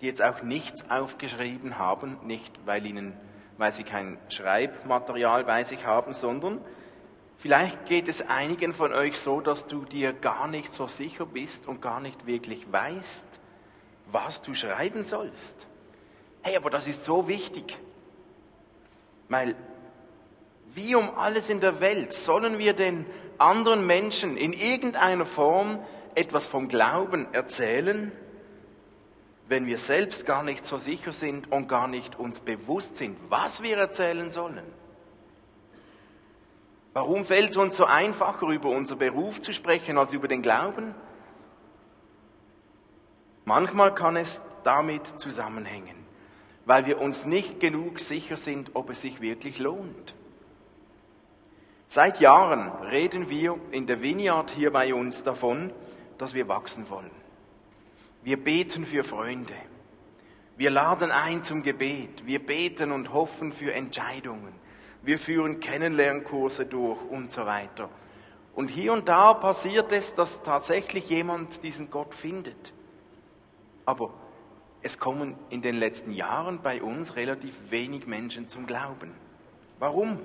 die 0.06 0.10
jetzt 0.10 0.22
auch 0.22 0.44
nichts 0.44 0.88
aufgeschrieben 0.88 1.80
haben, 1.80 2.20
nicht 2.28 2.54
weil, 2.68 2.86
ihnen, 2.86 3.14
weil 3.58 3.74
sie 3.74 3.84
kein 3.84 4.20
Schreibmaterial 4.30 5.46
bei 5.46 5.64
sich 5.64 5.88
haben, 5.88 6.14
sondern 6.14 6.62
vielleicht 7.40 7.86
geht 7.86 8.08
es 8.08 8.30
einigen 8.30 8.72
von 8.72 8.94
euch 8.94 9.18
so, 9.18 9.42
dass 9.42 9.66
du 9.66 9.84
dir 9.84 10.14
gar 10.14 10.48
nicht 10.48 10.76
so 10.76 10.86
sicher 10.86 11.26
bist 11.26 11.66
und 11.66 11.82
gar 11.82 12.02
nicht 12.02 12.28
wirklich 12.28 12.72
weißt, 12.72 13.26
was 14.12 14.44
du 14.44 14.54
schreiben 14.54 15.04
sollst. 15.04 15.66
Hey, 16.44 16.56
aber 16.56 16.70
das 16.70 16.86
ist 16.86 17.04
so 17.04 17.28
wichtig. 17.28 17.80
Weil 19.28 19.56
wie 20.76 20.94
um 20.94 21.18
alles 21.18 21.50
in 21.50 21.62
der 21.62 21.80
Welt 21.80 22.14
sollen 22.14 22.60
wir 22.60 22.74
den 22.74 23.08
anderen 23.40 23.88
Menschen 23.88 24.38
in 24.38 24.54
irgendeiner 24.54 25.26
Form 25.26 25.80
etwas 26.14 26.46
vom 26.46 26.68
Glauben 26.68 27.26
erzählen, 27.34 28.12
wenn 29.48 29.68
wir 29.68 29.78
selbst 29.78 30.26
gar 30.26 30.44
nicht 30.44 30.66
so 30.66 30.78
sicher 30.78 31.12
sind 31.12 31.52
und 31.52 31.68
gar 31.68 31.88
nicht 31.88 32.18
uns 32.18 32.40
bewusst 32.40 32.98
sind, 32.98 33.18
was 33.30 33.62
wir 33.62 33.78
erzählen 33.78 34.32
sollen? 34.32 34.64
Warum 36.94 37.26
fällt 37.26 37.52
es 37.52 37.58
uns 37.58 37.76
so 37.76 37.86
einfacher, 37.86 38.48
über 38.48 38.70
unser 38.70 38.96
Beruf 38.96 39.42
zu 39.42 39.54
sprechen, 39.54 39.98
als 39.98 40.14
über 40.14 40.28
den 40.28 40.42
Glauben? 40.42 40.96
Manchmal 43.44 43.94
kann 43.94 44.16
es 44.16 44.42
damit 44.64 45.06
zusammenhängen 45.20 46.06
weil 46.66 46.88
wir 46.88 47.00
uns 47.00 47.26
nicht 47.26 47.60
genug 47.60 48.00
sicher 48.00 48.38
sind, 48.38 48.72
ob 48.74 48.90
es 48.90 49.02
sich 49.02 49.22
wirklich 49.22 49.60
lohnt. 49.60 50.16
Seit 51.88 52.20
Jahren 52.20 52.70
reden 52.86 53.30
wir 53.30 53.58
in 53.72 53.86
der 53.86 54.02
Vineyard 54.02 54.50
hier 54.50 54.72
bei 54.72 54.94
uns 54.94 55.24
davon, 55.24 55.72
dass 56.18 56.34
wir 56.34 56.48
wachsen 56.48 56.90
wollen. 56.90 57.12
Wir 58.26 58.44
beten 58.44 58.88
für 58.88 59.04
Freunde. 59.04 59.54
Wir 60.58 60.72
laden 60.72 61.12
ein 61.12 61.44
zum 61.44 61.62
Gebet. 61.62 62.26
Wir 62.26 62.44
beten 62.44 62.92
und 62.92 63.14
hoffen 63.14 63.54
für 63.54 63.72
Entscheidungen. 63.72 64.52
Wir 65.04 65.20
führen 65.20 65.60
Kennenlernkurse 65.60 66.66
durch 66.66 67.00
und 67.12 67.32
so 67.32 67.46
weiter. 67.46 67.88
Und 68.56 68.70
hier 68.70 68.94
und 68.94 69.08
da 69.08 69.36
passiert 69.36 69.92
es, 69.92 70.16
dass 70.16 70.42
tatsächlich 70.42 71.08
jemand 71.08 71.62
diesen 71.62 71.92
Gott 71.92 72.16
findet. 72.16 72.74
Aber 73.86 74.12
es 74.82 74.98
kommen 74.98 75.36
in 75.52 75.62
den 75.62 75.76
letzten 75.76 76.12
Jahren 76.12 76.64
bei 76.64 76.82
uns 76.82 77.16
relativ 77.16 77.54
wenig 77.70 78.08
Menschen 78.08 78.50
zum 78.50 78.66
Glauben. 78.66 79.12
Warum? 79.78 80.20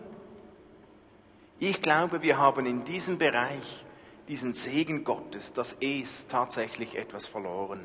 Ich 1.59 1.83
glaube, 1.83 2.23
wir 2.23 2.39
haben 2.39 2.65
in 2.65 2.83
diesem 2.87 3.19
Bereich 3.19 3.85
diesen 4.31 4.55
Segen 4.55 5.03
Gottes, 5.03 5.53
das 5.53 5.77
Es, 5.81 6.29
tatsächlich 6.29 6.97
etwas 6.97 7.27
verloren. 7.27 7.81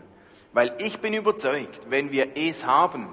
Weil 0.54 0.76
ich 0.78 1.00
bin 1.00 1.16
überzeugt, 1.16 1.90
wenn 1.90 2.12
wir 2.12 2.38
Es 2.38 2.68
haben 2.68 3.10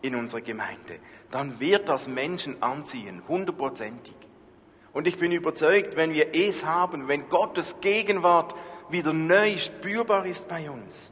in 0.00 0.14
unserer 0.14 0.42
Gemeinde, 0.42 1.00
dann 1.32 1.58
wird 1.58 1.88
das 1.88 2.06
Menschen 2.06 2.62
anziehen, 2.62 3.22
hundertprozentig. 3.26 4.14
Und 4.92 5.08
ich 5.08 5.18
bin 5.18 5.32
überzeugt, 5.32 5.96
wenn 5.96 6.14
wir 6.14 6.34
Es 6.36 6.64
haben, 6.64 7.08
wenn 7.08 7.28
Gottes 7.28 7.80
Gegenwart 7.80 8.54
wieder 8.88 9.12
neu 9.12 9.58
spürbar 9.58 10.24
ist 10.24 10.46
bei 10.46 10.70
uns, 10.70 11.10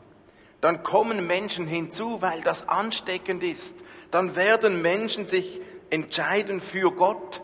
dann 0.61 0.85
kommen 0.85 1.26
Menschen 1.26 1.66
hinzu, 1.66 2.23
weil 2.23 2.42
das 2.42 2.68
ansteckend 2.68 3.42
ist. 3.42 3.75
Dann 4.12 4.37
werden 4.37 4.82
Menschen 4.82 5.26
sich 5.26 5.61
entscheiden 5.90 6.61
für 6.61 6.92
Gott, 6.92 7.42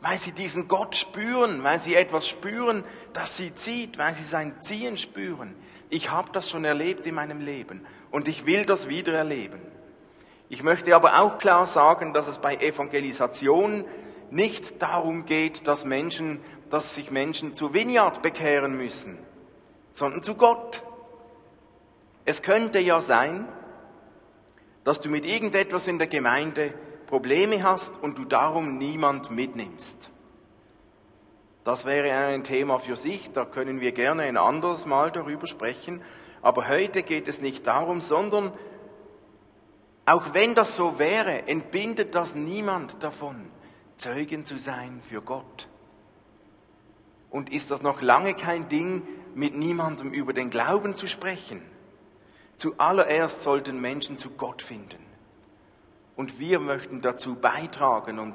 weil 0.00 0.16
sie 0.18 0.32
diesen 0.32 0.68
Gott 0.68 0.96
spüren, 0.96 1.62
weil 1.62 1.78
sie 1.80 1.94
etwas 1.94 2.26
spüren, 2.26 2.84
das 3.12 3.36
sie 3.36 3.54
zieht, 3.54 3.98
weil 3.98 4.14
sie 4.14 4.24
sein 4.24 4.60
Ziehen 4.60 4.96
spüren. 4.96 5.54
Ich 5.90 6.10
habe 6.10 6.30
das 6.32 6.48
schon 6.48 6.64
erlebt 6.64 7.06
in 7.06 7.14
meinem 7.14 7.40
Leben 7.40 7.86
und 8.10 8.28
ich 8.28 8.46
will 8.46 8.64
das 8.64 8.88
wieder 8.88 9.12
erleben. 9.12 9.60
Ich 10.48 10.62
möchte 10.62 10.94
aber 10.96 11.20
auch 11.20 11.38
klar 11.38 11.66
sagen, 11.66 12.12
dass 12.12 12.26
es 12.26 12.38
bei 12.38 12.56
Evangelisation 12.56 13.84
nicht 14.30 14.80
darum 14.82 15.26
geht, 15.26 15.66
dass 15.66 15.84
Menschen, 15.84 16.40
dass 16.70 16.94
sich 16.94 17.10
Menschen 17.10 17.54
zu 17.54 17.74
Vineyard 17.74 18.22
bekehren 18.22 18.76
müssen, 18.76 19.18
sondern 19.92 20.22
zu 20.22 20.34
Gott. 20.34 20.82
Es 22.24 22.42
könnte 22.42 22.78
ja 22.78 23.00
sein, 23.00 23.46
dass 24.84 25.00
du 25.00 25.08
mit 25.08 25.26
irgendetwas 25.26 25.86
in 25.86 25.98
der 25.98 26.08
Gemeinde 26.08 26.72
Probleme 27.10 27.64
hast 27.64 28.00
und 28.00 28.18
du 28.18 28.24
darum 28.24 28.78
niemand 28.78 29.32
mitnimmst. 29.32 30.10
Das 31.64 31.84
wäre 31.84 32.12
ein 32.12 32.44
Thema 32.44 32.78
für 32.78 32.94
sich, 32.94 33.32
da 33.32 33.44
können 33.44 33.80
wir 33.80 33.90
gerne 33.90 34.22
ein 34.22 34.36
anderes 34.36 34.86
Mal 34.86 35.10
darüber 35.10 35.48
sprechen. 35.48 36.02
Aber 36.40 36.68
heute 36.68 37.02
geht 37.02 37.26
es 37.26 37.40
nicht 37.40 37.66
darum, 37.66 38.00
sondern 38.00 38.52
auch 40.06 40.34
wenn 40.34 40.54
das 40.54 40.76
so 40.76 41.00
wäre, 41.00 41.48
entbindet 41.48 42.14
das 42.14 42.36
niemand 42.36 43.02
davon, 43.02 43.50
Zeugen 43.96 44.46
zu 44.46 44.56
sein 44.56 45.02
für 45.06 45.20
Gott. 45.20 45.68
Und 47.28 47.52
ist 47.52 47.72
das 47.72 47.82
noch 47.82 48.02
lange 48.02 48.34
kein 48.34 48.68
Ding, 48.68 49.02
mit 49.34 49.56
niemandem 49.56 50.12
über 50.12 50.32
den 50.32 50.48
Glauben 50.48 50.94
zu 50.94 51.08
sprechen? 51.08 51.60
Zuallererst 52.56 53.42
sollten 53.42 53.80
Menschen 53.80 54.16
zu 54.16 54.30
Gott 54.30 54.62
finden. 54.62 55.09
Und 56.20 56.38
wir 56.38 56.60
möchten 56.60 57.00
dazu 57.00 57.34
beitragen 57.34 58.18
und 58.18 58.34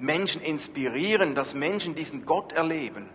Menschen 0.00 0.42
inspirieren, 0.42 1.36
dass 1.36 1.54
Menschen 1.54 1.94
diesen 1.94 2.26
Gott 2.26 2.50
erleben. 2.50 3.08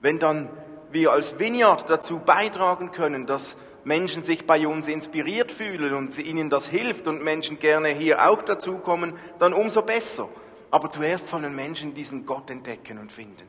Wenn 0.00 0.18
dann 0.18 0.50
wir 0.90 1.12
als 1.12 1.38
Vineyard 1.38 1.88
dazu 1.88 2.18
beitragen 2.18 2.90
können, 2.90 3.28
dass 3.28 3.56
Menschen 3.84 4.24
sich 4.24 4.44
bei 4.44 4.66
uns 4.66 4.88
inspiriert 4.88 5.52
fühlen 5.52 5.94
und 5.94 6.18
ihnen 6.18 6.50
das 6.50 6.66
hilft 6.66 7.06
und 7.06 7.22
Menschen 7.22 7.60
gerne 7.60 7.90
hier 7.90 8.28
auch 8.28 8.42
dazukommen, 8.42 9.12
dann 9.38 9.52
umso 9.52 9.82
besser. 9.82 10.28
Aber 10.72 10.90
zuerst 10.90 11.28
sollen 11.28 11.54
Menschen 11.54 11.94
diesen 11.94 12.26
Gott 12.26 12.50
entdecken 12.50 12.98
und 12.98 13.12
finden. 13.12 13.46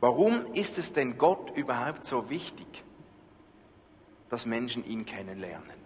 Warum 0.00 0.52
ist 0.52 0.76
es 0.76 0.92
denn 0.92 1.16
Gott 1.16 1.50
überhaupt 1.56 2.04
so 2.04 2.28
wichtig, 2.28 2.84
dass 4.28 4.44
Menschen 4.44 4.84
ihn 4.84 5.06
kennenlernen? 5.06 5.77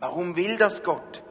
Warum 0.00 0.34
will 0.34 0.56
das 0.56 0.82
Gott? 0.82 1.22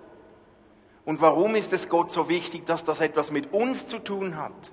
Und 1.03 1.21
warum 1.21 1.55
ist 1.55 1.73
es 1.73 1.89
Gott 1.89 2.11
so 2.11 2.29
wichtig, 2.29 2.67
dass 2.67 2.83
das 2.83 2.99
etwas 2.99 3.31
mit 3.31 3.51
uns 3.51 3.87
zu 3.87 3.97
tun 3.97 4.37
hat? 4.37 4.71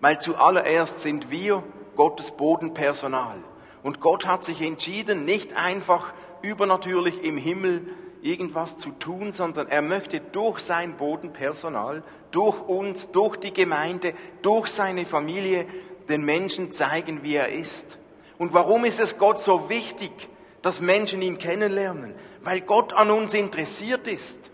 Weil 0.00 0.18
zuallererst 0.20 1.00
sind 1.00 1.30
wir 1.30 1.62
Gottes 1.94 2.30
Bodenpersonal. 2.30 3.36
Und 3.82 4.00
Gott 4.00 4.26
hat 4.26 4.44
sich 4.44 4.62
entschieden, 4.62 5.24
nicht 5.26 5.56
einfach 5.56 6.14
übernatürlich 6.40 7.22
im 7.22 7.36
Himmel 7.36 7.86
irgendwas 8.22 8.78
zu 8.78 8.90
tun, 8.92 9.32
sondern 9.32 9.68
er 9.68 9.82
möchte 9.82 10.20
durch 10.20 10.60
sein 10.60 10.96
Bodenpersonal, 10.96 12.02
durch 12.30 12.60
uns, 12.66 13.10
durch 13.10 13.36
die 13.36 13.52
Gemeinde, 13.52 14.14
durch 14.40 14.68
seine 14.68 15.04
Familie 15.04 15.66
den 16.08 16.24
Menschen 16.24 16.72
zeigen, 16.72 17.22
wie 17.22 17.34
er 17.34 17.48
ist. 17.48 17.98
Und 18.38 18.54
warum 18.54 18.84
ist 18.84 19.00
es 19.00 19.18
Gott 19.18 19.38
so 19.38 19.68
wichtig, 19.68 20.28
dass 20.62 20.80
Menschen 20.80 21.22
ihn 21.22 21.38
kennenlernen? 21.38 22.14
Weil 22.42 22.60
Gott 22.60 22.92
an 22.92 23.10
uns 23.10 23.34
interessiert 23.34 24.06
ist. 24.06 24.50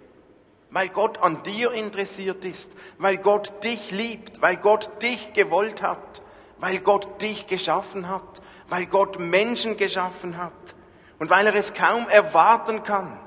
Weil 0.71 0.89
Gott 0.89 1.19
an 1.19 1.43
dir 1.43 1.73
interessiert 1.73 2.45
ist. 2.45 2.73
Weil 2.99 3.19
Gott 3.19 3.65
dich 3.65 3.91
liebt. 3.91 4.43
Weil 4.43 4.57
Gott 4.57 5.03
dich 5.03 5.33
gewollt 5.33 5.83
hat. 5.83 6.23
Weil 6.59 6.79
Gott 6.81 7.21
dich 7.23 7.47
geschaffen 7.47 8.09
hat. 8.09 8.43
Weil 8.69 8.87
Gott 8.87 9.19
Menschen 9.19 9.77
geschaffen 9.77 10.37
hat. 10.37 10.53
Und 11.19 11.31
weil 11.31 11.47
er 11.47 11.55
es 11.55 11.75
kaum 11.75 12.09
erwarten 12.09 12.85
kann, 12.85 13.19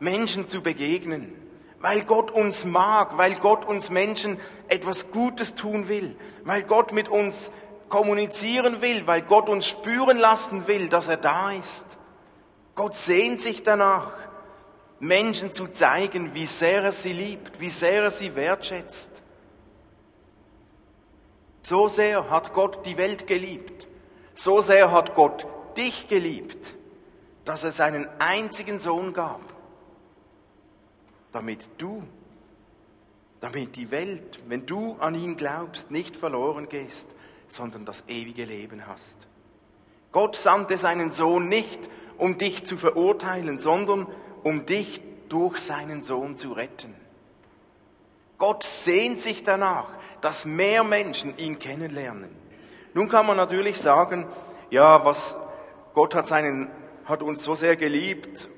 Menschen 0.00 0.48
zu 0.48 0.62
begegnen, 0.62 1.34
weil 1.80 2.02
Gott 2.02 2.30
uns 2.30 2.64
mag, 2.64 3.16
weil 3.16 3.34
Gott 3.36 3.64
uns 3.64 3.90
Menschen 3.90 4.38
etwas 4.68 5.10
Gutes 5.10 5.54
tun 5.54 5.88
will, 5.88 6.16
weil 6.44 6.62
Gott 6.62 6.92
mit 6.92 7.08
uns 7.08 7.50
kommunizieren 7.88 8.80
will, 8.80 9.06
weil 9.06 9.22
Gott 9.22 9.48
uns 9.48 9.66
spüren 9.66 10.18
lassen 10.18 10.66
will, 10.66 10.88
dass 10.88 11.08
er 11.08 11.16
da 11.16 11.52
ist. 11.52 11.84
Gott 12.78 12.96
sehnt 12.96 13.42
sich 13.42 13.62
danach, 13.62 14.12
Menschen 15.00 15.52
zu 15.52 15.66
zeigen, 15.66 16.32
wie 16.32 16.46
sehr 16.46 16.82
er 16.82 16.92
sie 16.92 17.12
liebt, 17.12 17.60
wie 17.60 17.68
sehr 17.68 18.04
er 18.04 18.10
sie 18.10 18.34
wertschätzt. 18.34 19.22
So 21.60 21.88
sehr 21.88 22.30
hat 22.30 22.54
Gott 22.54 22.86
die 22.86 22.96
Welt 22.96 23.26
geliebt, 23.26 23.86
so 24.34 24.62
sehr 24.62 24.90
hat 24.90 25.14
Gott 25.14 25.46
dich 25.76 26.08
geliebt, 26.08 26.74
dass 27.44 27.64
er 27.64 27.72
seinen 27.72 28.08
einzigen 28.18 28.80
Sohn 28.80 29.12
gab 29.12 29.42
damit 31.32 31.68
du, 31.78 32.02
damit 33.40 33.76
die 33.76 33.90
Welt, 33.90 34.40
wenn 34.48 34.66
du 34.66 34.96
an 34.98 35.14
ihn 35.14 35.36
glaubst, 35.36 35.90
nicht 35.90 36.16
verloren 36.16 36.68
gehst, 36.68 37.08
sondern 37.48 37.84
das 37.84 38.04
ewige 38.08 38.44
Leben 38.44 38.86
hast. 38.86 39.16
Gott 40.10 40.36
sandte 40.36 40.78
seinen 40.78 41.12
Sohn 41.12 41.48
nicht, 41.48 41.88
um 42.18 42.38
dich 42.38 42.64
zu 42.64 42.76
verurteilen, 42.76 43.58
sondern 43.58 44.06
um 44.42 44.66
dich 44.66 45.00
durch 45.28 45.58
seinen 45.58 46.02
Sohn 46.02 46.36
zu 46.36 46.52
retten. 46.52 46.94
Gott 48.38 48.62
sehnt 48.62 49.20
sich 49.20 49.42
danach, 49.42 49.86
dass 50.20 50.44
mehr 50.44 50.84
Menschen 50.84 51.36
ihn 51.38 51.58
kennenlernen. 51.58 52.30
Nun 52.94 53.08
kann 53.08 53.26
man 53.26 53.36
natürlich 53.36 53.78
sagen, 53.78 54.26
ja, 54.70 55.04
was 55.04 55.36
Gott 55.94 56.14
hat 56.14 56.26
seinen 56.26 56.70
hat 57.04 57.22
uns 57.22 57.42
so 57.42 57.54
sehr 57.54 57.76
geliebt 57.76 58.48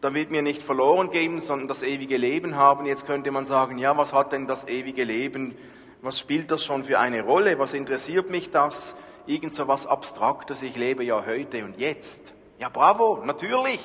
damit 0.00 0.30
wir 0.30 0.42
nicht 0.42 0.62
verloren 0.62 1.10
gehen, 1.10 1.40
sondern 1.40 1.68
das 1.68 1.82
ewige 1.82 2.16
Leben 2.16 2.56
haben. 2.56 2.86
Jetzt 2.86 3.06
könnte 3.06 3.30
man 3.30 3.44
sagen, 3.44 3.78
ja, 3.78 3.96
was 3.96 4.12
hat 4.12 4.32
denn 4.32 4.46
das 4.46 4.66
ewige 4.68 5.04
Leben? 5.04 5.54
Was 6.00 6.18
spielt 6.18 6.50
das 6.50 6.64
schon 6.64 6.84
für 6.84 6.98
eine 6.98 7.22
Rolle? 7.22 7.58
Was 7.58 7.74
interessiert 7.74 8.30
mich 8.30 8.50
das? 8.50 8.96
Irgend 9.26 9.54
so 9.54 9.68
was 9.68 9.86
Abstraktes, 9.86 10.62
ich 10.62 10.74
lebe 10.76 11.04
ja 11.04 11.24
heute 11.26 11.64
und 11.64 11.78
jetzt. 11.78 12.32
Ja, 12.60 12.68
bravo, 12.68 13.22
natürlich. 13.24 13.80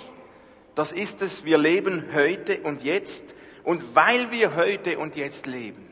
Das 0.76 0.92
ist 0.92 1.22
es, 1.22 1.46
wir 1.46 1.58
leben 1.58 2.10
heute 2.14 2.60
und 2.64 2.84
jetzt. 2.84 3.34
Und 3.64 3.96
weil 3.96 4.32
wir 4.32 4.56
heute 4.58 5.00
und 5.00 5.16
jetzt 5.16 5.48
leben, 5.48 5.88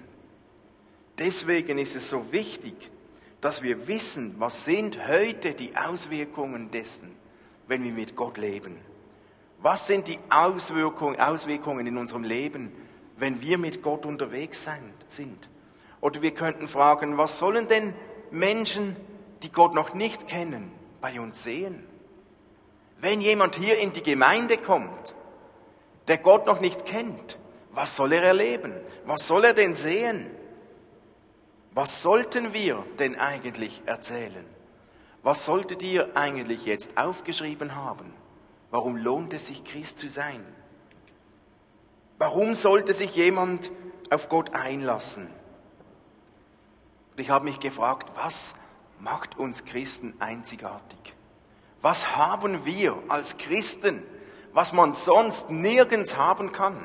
deswegen 1.17 1.77
ist 1.77 1.95
es 1.95 2.09
so 2.09 2.31
wichtig, 2.33 2.91
dass 3.39 3.61
wir 3.61 3.87
wissen, 3.87 4.35
was 4.37 4.65
sind 4.65 5.07
heute 5.07 5.53
die 5.53 5.75
Auswirkungen 5.77 6.71
dessen, 6.71 7.15
wenn 7.67 7.83
wir 7.85 7.93
mit 7.93 8.17
Gott 8.17 8.37
leben. 8.37 8.77
Was 9.59 9.87
sind 9.87 10.09
die 10.09 10.19
Auswirkungen, 10.29 11.19
Auswirkungen 11.21 11.87
in 11.87 11.97
unserem 11.97 12.25
Leben, 12.25 12.73
wenn 13.15 13.39
wir 13.39 13.57
mit 13.57 13.81
Gott 13.81 14.05
unterwegs 14.05 14.69
sind? 15.07 15.49
Oder 16.01 16.21
wir 16.21 16.31
könnten 16.31 16.67
fragen, 16.67 17.17
was 17.17 17.39
sollen 17.39 17.69
denn 17.69 17.93
Menschen, 18.29 18.97
die 19.41 19.53
Gott 19.53 19.73
noch 19.73 19.93
nicht 19.93 20.27
kennen, 20.27 20.69
bei 20.99 21.21
uns 21.21 21.43
sehen? 21.43 21.92
Wenn 23.03 23.19
jemand 23.19 23.55
hier 23.55 23.79
in 23.79 23.91
die 23.91 24.01
Gemeinde 24.01 24.55
kommt, 24.57 25.13
der 26.07 26.17
Gott 26.17 26.45
noch 26.45 26.61
nicht 26.61 26.85
kennt, 26.85 27.37
was 27.73 27.97
soll 27.97 28.13
er 28.13 28.23
erleben? 28.23 28.71
Was 29.03 29.27
soll 29.27 29.43
er 29.43 29.53
denn 29.53 29.75
sehen? 29.75 30.31
Was 31.73 32.01
sollten 32.01 32.53
wir 32.53 32.85
denn 32.99 33.19
eigentlich 33.19 33.81
erzählen? 33.85 34.45
Was 35.21 35.43
solltet 35.43 35.83
ihr 35.83 36.15
eigentlich 36.15 36.63
jetzt 36.63 36.97
aufgeschrieben 36.97 37.75
haben? 37.75 38.13
Warum 38.71 38.95
lohnt 38.95 39.33
es 39.33 39.47
sich, 39.47 39.65
Christ 39.65 39.99
zu 39.99 40.07
sein? 40.07 40.41
Warum 42.19 42.55
sollte 42.55 42.93
sich 42.93 43.13
jemand 43.17 43.69
auf 44.11 44.29
Gott 44.29 44.53
einlassen? 44.53 45.27
Und 47.11 47.19
ich 47.19 47.29
habe 47.29 47.43
mich 47.43 47.59
gefragt, 47.59 48.13
was 48.15 48.55
macht 48.97 49.37
uns 49.37 49.65
Christen 49.65 50.13
einzigartig? 50.19 51.13
Was 51.83 52.15
haben 52.15 52.65
wir 52.65 52.97
als 53.09 53.37
Christen, 53.37 54.03
was 54.53 54.71
man 54.71 54.93
sonst 54.93 55.49
nirgends 55.49 56.15
haben 56.15 56.53
kann? 56.53 56.77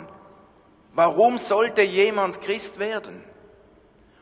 Warum 0.93 1.39
sollte 1.39 1.83
jemand 1.83 2.43
Christ 2.43 2.81
werden? 2.81 3.23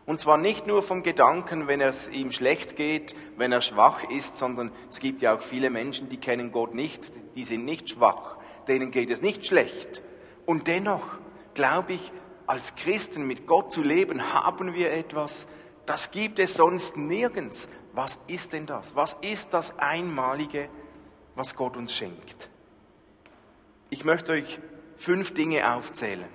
Und 0.05 0.21
zwar 0.21 0.37
nicht 0.37 0.67
nur 0.67 0.83
vom 0.83 1.03
Gedanken, 1.03 1.67
wenn 1.67 1.81
es 1.81 2.11
ihm 2.11 2.31
schlecht 2.31 2.77
geht, 2.77 3.17
wenn 3.39 3.53
er 3.53 3.63
schwach 3.63 4.05
ist, 4.11 4.37
sondern 4.37 4.71
es 4.91 5.01
gibt 5.01 5.23
ja 5.23 5.35
auch 5.35 5.41
viele 5.41 5.71
Menschen, 5.71 6.11
die 6.11 6.19
kennen 6.19 6.53
Gott 6.53 6.75
nicht, 6.75 7.11
die 7.37 7.45
sind 7.45 7.65
nicht 7.65 7.89
schwach, 7.89 8.37
denen 8.69 8.91
geht 8.91 9.09
es 9.09 9.23
nicht 9.23 9.47
schlecht. 9.47 10.03
Und 10.45 10.67
dennoch 10.67 11.07
glaube 11.55 11.95
ich, 11.95 12.13
als 12.47 12.77
Christen 12.77 13.27
mit 13.27 13.47
Gott 13.47 13.73
zu 13.73 13.83
leben, 13.83 14.35
haben 14.35 14.75
wir 14.75 14.93
etwas, 14.93 15.49
das 15.87 16.11
gibt 16.11 16.39
es 16.39 16.53
sonst 16.53 16.99
nirgends. 16.99 17.67
Was 17.97 18.19
ist 18.27 18.53
denn 18.53 18.67
das? 18.67 18.95
Was 18.95 19.17
ist 19.23 19.55
das 19.55 19.79
Einmalige, 19.79 20.69
was 21.35 21.57
Gott 21.57 21.79
uns 21.79 21.95
schenkt? 21.95 22.51
Ich 23.89 24.05
möchte 24.05 24.33
euch 24.33 24.61
fünf 24.99 25.33
Dinge 25.33 25.75
aufzählen. 25.75 26.29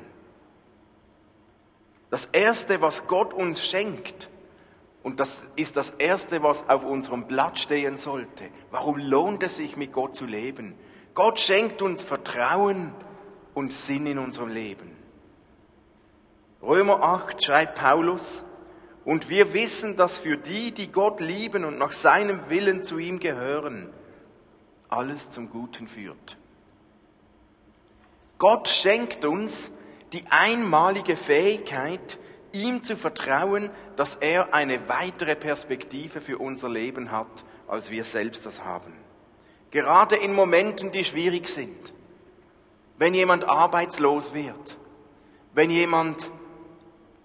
Das 2.09 2.25
Erste, 2.25 2.81
was 2.81 3.05
Gott 3.05 3.31
uns 3.31 3.63
schenkt, 3.63 4.27
und 5.03 5.19
das 5.19 5.43
ist 5.55 5.77
das 5.77 5.91
Erste, 5.91 6.41
was 6.41 6.67
auf 6.67 6.83
unserem 6.83 7.27
Blatt 7.27 7.59
stehen 7.59 7.95
sollte. 7.95 8.45
Warum 8.71 8.97
lohnt 8.97 9.43
es 9.43 9.57
sich, 9.57 9.77
mit 9.77 9.93
Gott 9.93 10.15
zu 10.15 10.25
leben? 10.25 10.73
Gott 11.13 11.39
schenkt 11.39 11.83
uns 11.83 12.03
Vertrauen 12.03 12.91
und 13.53 13.71
Sinn 13.71 14.07
in 14.07 14.17
unserem 14.17 14.49
Leben. 14.49 14.97
Römer 16.63 17.03
8 17.03 17.43
schreibt 17.43 17.77
Paulus, 17.77 18.45
und 19.03 19.29
wir 19.29 19.53
wissen, 19.53 19.95
dass 19.95 20.19
für 20.19 20.37
die, 20.37 20.71
die 20.71 20.91
Gott 20.91 21.21
lieben 21.21 21.65
und 21.65 21.77
nach 21.79 21.91
seinem 21.91 22.49
Willen 22.49 22.83
zu 22.83 22.99
ihm 22.99 23.19
gehören, 23.19 23.89
alles 24.89 25.31
zum 25.31 25.49
Guten 25.49 25.87
führt. 25.87 26.37
Gott 28.37 28.67
schenkt 28.67 29.25
uns 29.25 29.71
die 30.13 30.23
einmalige 30.29 31.15
Fähigkeit, 31.15 32.19
ihm 32.51 32.83
zu 32.83 32.97
vertrauen, 32.97 33.69
dass 33.95 34.15
er 34.15 34.53
eine 34.53 34.89
weitere 34.89 35.35
Perspektive 35.35 36.21
für 36.21 36.37
unser 36.37 36.69
Leben 36.69 37.11
hat, 37.11 37.45
als 37.67 37.91
wir 37.91 38.03
selbst 38.03 38.45
das 38.45 38.63
haben. 38.63 38.93
Gerade 39.71 40.17
in 40.17 40.33
Momenten, 40.33 40.91
die 40.91 41.05
schwierig 41.05 41.47
sind, 41.47 41.93
wenn 42.97 43.13
jemand 43.13 43.45
arbeitslos 43.45 44.33
wird, 44.33 44.77
wenn 45.53 45.71
jemand 45.71 46.29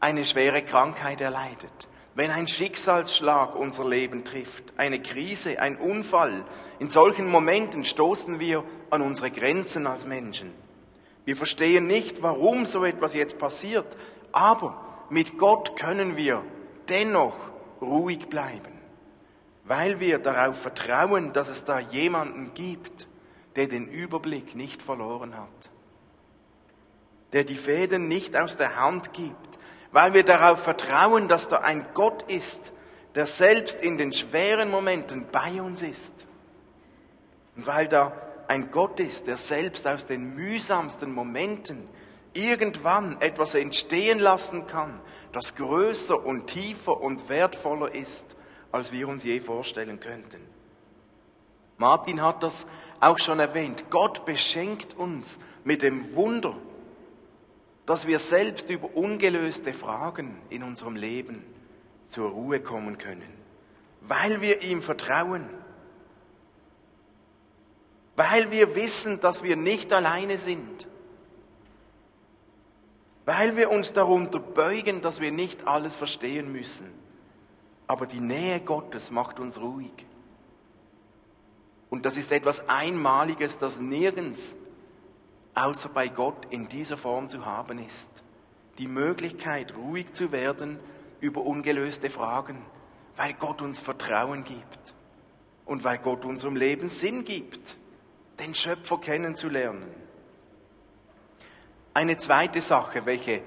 eine 0.07 0.25
schwere 0.25 0.62
Krankheit 0.62 1.21
erleidet, 1.21 1.88
wenn 2.14 2.31
ein 2.31 2.47
Schicksalsschlag 2.47 3.57
unser 3.57 3.85
Leben 3.88 4.25
trifft, 4.25 4.73
eine 4.77 5.03
Krise, 5.03 5.61
ein 5.61 5.77
Unfall, 5.77 6.45
in 6.79 6.88
solchen 6.88 7.29
Momenten 7.29 7.85
stoßen 7.85 8.38
wir 8.38 8.62
an 8.88 9.03
unsere 9.03 9.33
Grenzen 9.33 9.88
als 9.88 10.05
Menschen. 10.05 10.53
Wir 11.25 11.37
verstehen 11.37 11.88
nicht, 11.88 12.23
warum 12.23 12.66
so 12.66 12.85
etwas 12.85 13.14
jetzt 13.14 13.40
passiert, 13.40 13.97
aber 14.31 14.81
mit 15.11 15.38
Gott 15.38 15.77
können 15.77 16.16
wir 16.16 16.45
dennoch 16.88 17.35
ruhig 17.81 18.29
bleiben. 18.29 18.77
weil 19.66 19.99
wir 19.99 20.19
darauf 20.19 20.57
vertrauen, 20.61 21.33
dass 21.33 21.49
es 21.49 21.64
da 21.64 21.81
jemanden 21.81 22.55
gibt, 22.55 23.09
der 23.57 23.66
den 23.66 23.88
Überblick 23.88 24.55
nicht 24.55 24.81
verloren 24.81 25.37
hat, 25.37 25.71
der 27.33 27.45
die 27.45 27.57
Fäden 27.57 28.07
nicht 28.07 28.37
aus 28.37 28.57
der 28.57 28.77
Hand 28.77 29.12
gibt, 29.12 29.56
weil 29.92 30.14
wir 30.14 30.25
darauf 30.25 30.61
vertrauen, 30.61 31.29
dass 31.29 31.49
da 31.49 31.59
ein 31.59 31.87
Gott 31.94 32.31
ist, 32.31 32.72
der 33.14 33.27
selbst 33.27 33.83
in 33.83 33.99
den 33.99 34.12
schweren 34.12 34.70
Momenten 34.70 35.27
bei 35.33 35.61
uns 35.61 35.83
ist. 35.83 36.12
Und 37.57 37.66
weil 37.66 37.88
da 37.88 38.12
ein 38.49 38.70
Gott 38.70 39.01
ist, 39.01 39.27
der 39.27 39.37
selbst 39.37 39.87
aus 39.87 40.07
den 40.07 40.35
mühsamsten 40.35 41.12
Momenten 41.12 41.88
irgendwann 42.33 43.20
etwas 43.20 43.55
entstehen 43.55 44.18
lassen 44.18 44.66
kann, 44.66 45.01
das 45.33 45.55
größer 45.55 46.25
und 46.25 46.46
tiefer 46.46 47.01
und 47.01 47.29
wertvoller 47.29 47.94
ist, 47.94 48.37
als 48.72 48.92
wir 48.92 49.09
uns 49.09 49.25
je 49.25 49.40
vorstellen 49.40 50.01
könnten. 50.01 50.40
Martin 51.79 52.22
hat 52.22 52.42
das 52.42 52.66
auch 53.01 53.18
schon 53.18 53.40
erwähnt. 53.40 53.85
Gott 53.90 54.25
beschenkt 54.25 54.96
uns 54.96 55.38
mit 55.64 55.83
dem 55.83 56.14
Wunder, 56.14 56.57
dass 57.87 58.09
wir 58.09 58.18
selbst 58.18 58.68
über 58.68 58.94
ungelöste 58.94 59.72
Fragen 59.72 60.37
in 60.51 60.64
unserem 60.64 60.96
Leben 60.96 61.44
zur 62.09 62.31
Ruhe 62.31 62.61
kommen 62.61 62.99
können, 62.99 63.33
weil 64.01 64.40
wir 64.40 64.62
ihm 64.62 64.83
vertrauen, 64.83 65.49
weil 68.16 68.51
wir 68.51 68.75
wissen, 68.75 69.20
dass 69.20 69.42
wir 69.42 69.57
nicht 69.57 69.92
alleine 69.92 70.37
sind, 70.37 70.88
weil 73.25 73.57
wir 73.57 73.70
uns 73.70 73.92
darunter 73.92 74.40
beugen, 74.40 75.01
dass 75.01 75.20
wir 75.20 75.31
nicht 75.31 75.66
alles 75.66 75.96
verstehen 75.96 76.53
müssen. 76.53 76.87
Aber 77.88 78.07
die 78.07 78.20
Nähe 78.20 78.61
Gottes 78.61 79.11
macht 79.12 79.38
uns 79.38 79.61
ruhig. 79.61 80.07
Und 81.88 82.05
das 82.05 82.16
ist 82.16 82.33
etwas 82.33 82.68
Einmaliges, 82.68 83.59
das 83.59 83.79
nirgends 83.79 84.57
außer 85.57 85.88
bei 85.88 86.09
Gott 86.09 86.47
in 86.51 86.69
dieser 86.69 86.97
Form 86.97 87.29
zu 87.29 87.45
haben 87.45 87.79
ist. 87.79 88.23
Die 88.79 88.87
Möglichkeit, 88.87 89.75
ruhig 89.77 90.12
zu 90.12 90.31
werden 90.31 90.79
über 91.21 91.40
ungelöste 91.40 92.11
Fragen, 92.11 92.62
weil 93.16 93.33
Gott 93.33 93.62
uns 93.62 93.81
Vertrauen 93.81 94.45
gibt 94.45 94.95
und 95.64 95.83
weil 95.83 95.99
Gott 95.99 96.25
unserem 96.27 96.57
Leben 96.57 96.90
Sinn 96.90 97.25
gibt, 97.25 97.79
den 98.38 98.55
Schöpfer 98.55 98.99
kennenzulernen. 98.99 99.88
Eine 101.95 102.19
zweite 102.19 102.61
Sache, 102.61 103.07
welche 103.07 103.42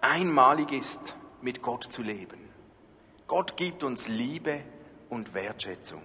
einmalig 0.00 0.72
ist, 0.72 1.14
mit 1.42 1.60
Gott 1.60 1.84
zu 1.90 2.00
leben. 2.00 2.40
Gott 3.26 3.58
gibt 3.58 3.84
uns 3.84 4.08
Liebe 4.08 4.62
und 5.10 5.34
Wertschätzung. 5.34 6.00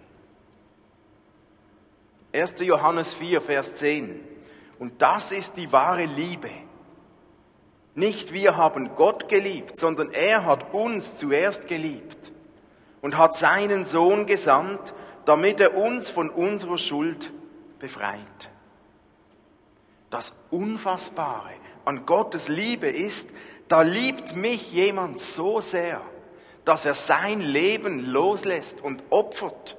1. 2.33 2.55
Johannes 2.59 3.13
4, 3.15 3.39
Vers 3.39 3.75
10. 3.75 4.36
Und 4.79 5.01
das 5.01 5.31
ist 5.31 5.57
die 5.57 5.71
wahre 5.71 6.05
Liebe. 6.05 6.49
Nicht 7.95 8.31
wir 8.33 8.57
haben 8.57 8.95
Gott 8.95 9.27
geliebt, 9.27 9.77
sondern 9.77 10.11
er 10.11 10.45
hat 10.45 10.73
uns 10.73 11.17
zuerst 11.17 11.67
geliebt 11.67 12.31
und 13.01 13.17
hat 13.17 13.35
seinen 13.35 13.85
Sohn 13.85 14.27
gesandt, 14.27 14.93
damit 15.25 15.59
er 15.59 15.75
uns 15.75 16.09
von 16.09 16.29
unserer 16.29 16.77
Schuld 16.77 17.31
befreit. 17.79 18.49
Das 20.09 20.33
Unfassbare 20.51 21.51
an 21.85 22.05
Gottes 22.05 22.47
Liebe 22.47 22.87
ist, 22.87 23.29
da 23.67 23.81
liebt 23.81 24.35
mich 24.35 24.71
jemand 24.71 25.19
so 25.19 25.59
sehr, 25.59 26.01
dass 26.65 26.85
er 26.85 26.93
sein 26.93 27.41
Leben 27.41 28.05
loslässt 28.05 28.81
und 28.81 29.03
opfert, 29.09 29.76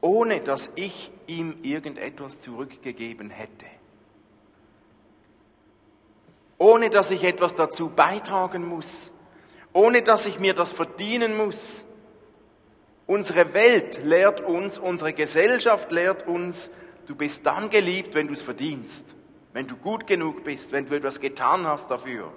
ohne 0.00 0.40
dass 0.40 0.70
ich 0.74 1.10
ihm 1.26 1.58
irgendetwas 1.62 2.40
zurückgegeben 2.40 3.30
hätte. 3.30 3.66
Ohne 6.58 6.90
dass 6.90 7.10
ich 7.10 7.24
etwas 7.24 7.54
dazu 7.54 7.88
beitragen 7.88 8.66
muss. 8.66 9.12
Ohne 9.72 10.02
dass 10.02 10.26
ich 10.26 10.38
mir 10.38 10.54
das 10.54 10.72
verdienen 10.72 11.36
muss. 11.36 11.84
Unsere 13.06 13.52
Welt 13.54 14.00
lehrt 14.04 14.40
uns, 14.40 14.78
unsere 14.78 15.12
Gesellschaft 15.12 15.92
lehrt 15.92 16.26
uns, 16.26 16.70
du 17.06 17.14
bist 17.14 17.46
dann 17.46 17.70
geliebt, 17.70 18.14
wenn 18.14 18.26
du 18.26 18.32
es 18.32 18.42
verdienst, 18.42 19.14
wenn 19.52 19.68
du 19.68 19.76
gut 19.76 20.06
genug 20.06 20.42
bist, 20.42 20.72
wenn 20.72 20.86
du 20.86 20.96
etwas 20.96 21.20
getan 21.20 21.66
hast 21.66 21.90
dafür. 21.90 22.32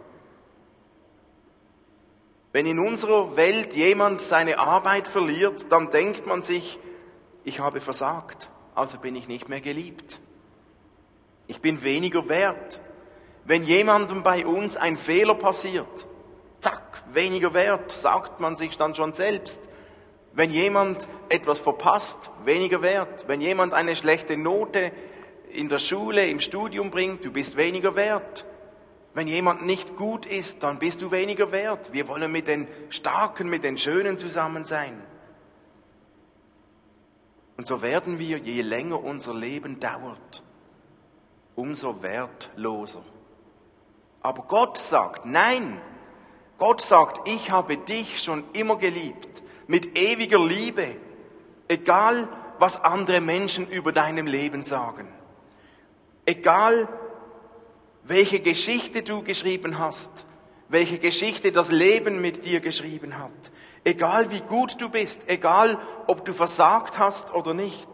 Wenn 2.51 2.65
in 2.65 2.79
unserer 2.79 3.35
Welt 3.35 3.73
jemand 3.73 4.21
seine 4.21 4.59
Arbeit 4.59 5.07
verliert, 5.07 5.65
dann 5.69 5.89
denkt 5.91 6.27
man 6.27 6.41
sich, 6.41 6.79
ich 7.43 7.59
habe 7.59 7.81
versagt, 7.81 8.49
also 8.75 8.97
bin 8.97 9.15
ich 9.15 9.27
nicht 9.27 9.49
mehr 9.49 9.61
geliebt. 9.61 10.19
Ich 11.47 11.61
bin 11.61 11.83
weniger 11.83 12.29
wert. 12.29 12.79
Wenn 13.45 13.63
jemandem 13.63 14.21
bei 14.23 14.45
uns 14.45 14.77
ein 14.77 14.97
Fehler 14.97 15.35
passiert, 15.35 16.05
zack, 16.59 17.03
weniger 17.11 17.53
wert, 17.53 17.91
sagt 17.91 18.39
man 18.39 18.55
sich 18.55 18.77
dann 18.77 18.93
schon 18.93 19.13
selbst. 19.13 19.59
Wenn 20.33 20.51
jemand 20.51 21.07
etwas 21.29 21.59
verpasst, 21.59 22.29
weniger 22.45 22.81
wert. 22.81 23.27
Wenn 23.27 23.41
jemand 23.41 23.73
eine 23.73 23.95
schlechte 23.95 24.37
Note 24.37 24.91
in 25.51 25.69
der 25.69 25.79
Schule, 25.79 26.27
im 26.27 26.39
Studium 26.39 26.91
bringt, 26.91 27.25
du 27.25 27.31
bist 27.31 27.57
weniger 27.57 27.95
wert. 27.95 28.45
Wenn 29.15 29.27
jemand 29.27 29.65
nicht 29.65 29.95
gut 29.95 30.25
ist, 30.25 30.61
dann 30.61 30.77
bist 30.77 31.01
du 31.01 31.11
weniger 31.11 31.51
wert. 31.51 31.91
Wir 31.91 32.07
wollen 32.07 32.31
mit 32.31 32.47
den 32.47 32.67
Starken, 32.89 33.49
mit 33.49 33.63
den 33.63 33.77
Schönen 33.77 34.17
zusammen 34.17 34.65
sein. 34.65 35.01
Und 37.59 37.67
so 37.67 37.81
werden 37.81 38.19
wir, 38.19 38.37
je 38.37 38.61
länger 38.61 39.03
unser 39.03 39.33
Leben 39.33 39.81
dauert, 39.81 40.43
umso 41.55 42.01
wertloser. 42.01 43.03
Aber 44.21 44.43
Gott 44.43 44.77
sagt, 44.77 45.25
nein, 45.25 45.81
Gott 46.57 46.79
sagt, 46.79 47.27
ich 47.27 47.51
habe 47.51 47.75
dich 47.75 48.23
schon 48.23 48.45
immer 48.53 48.77
geliebt, 48.77 49.43
mit 49.67 49.99
ewiger 49.99 50.39
Liebe, 50.39 50.95
egal 51.67 52.29
was 52.59 52.81
andere 52.81 53.19
Menschen 53.19 53.67
über 53.67 53.91
deinem 53.91 54.25
Leben 54.25 54.63
sagen, 54.63 55.09
egal 56.25 56.87
welche 58.05 58.39
Geschichte 58.39 59.03
du 59.03 59.21
geschrieben 59.21 59.79
hast, 59.79 60.11
welche 60.69 60.97
Geschichte 60.97 61.51
das 61.51 61.71
Leben 61.71 62.21
mit 62.21 62.45
dir 62.45 62.61
geschrieben 62.61 63.17
hat. 63.17 63.51
Egal 63.83 64.31
wie 64.31 64.41
gut 64.41 64.81
du 64.81 64.89
bist, 64.89 65.21
egal 65.27 65.79
ob 66.07 66.25
du 66.25 66.33
versagt 66.33 66.99
hast 66.99 67.33
oder 67.33 67.53
nicht, 67.53 67.87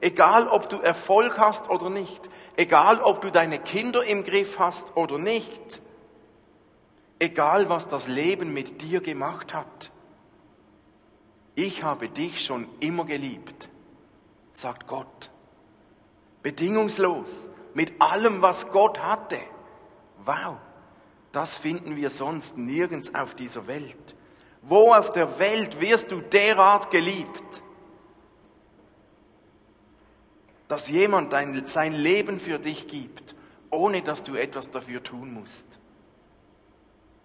egal 0.00 0.46
ob 0.48 0.68
du 0.68 0.78
Erfolg 0.78 1.38
hast 1.38 1.68
oder 1.68 1.90
nicht, 1.90 2.28
egal 2.56 3.00
ob 3.00 3.22
du 3.22 3.30
deine 3.30 3.58
Kinder 3.58 4.04
im 4.04 4.24
Griff 4.24 4.58
hast 4.58 4.96
oder 4.96 5.18
nicht, 5.18 5.80
egal 7.18 7.68
was 7.68 7.88
das 7.88 8.08
Leben 8.08 8.52
mit 8.52 8.82
dir 8.82 9.00
gemacht 9.00 9.54
hat. 9.54 9.90
Ich 11.54 11.84
habe 11.84 12.08
dich 12.08 12.44
schon 12.44 12.66
immer 12.80 13.04
geliebt, 13.04 13.68
sagt 14.52 14.86
Gott. 14.86 15.30
Bedingungslos, 16.42 17.48
mit 17.74 18.00
allem, 18.00 18.42
was 18.42 18.70
Gott 18.70 19.00
hatte. 19.00 19.38
Wow, 20.24 20.56
das 21.30 21.58
finden 21.58 21.96
wir 21.96 22.10
sonst 22.10 22.56
nirgends 22.56 23.14
auf 23.14 23.34
dieser 23.34 23.66
Welt. 23.66 24.16
Wo 24.62 24.92
auf 24.94 25.12
der 25.12 25.38
Welt 25.38 25.80
wirst 25.80 26.10
du 26.10 26.20
derart 26.20 26.90
geliebt, 26.90 27.62
dass 30.68 30.88
jemand 30.88 31.32
dein, 31.32 31.66
sein 31.66 31.92
Leben 31.92 32.40
für 32.40 32.58
dich 32.58 32.86
gibt, 32.86 33.34
ohne 33.70 34.02
dass 34.02 34.22
du 34.22 34.36
etwas 34.36 34.70
dafür 34.70 35.02
tun 35.02 35.34
musst? 35.34 35.66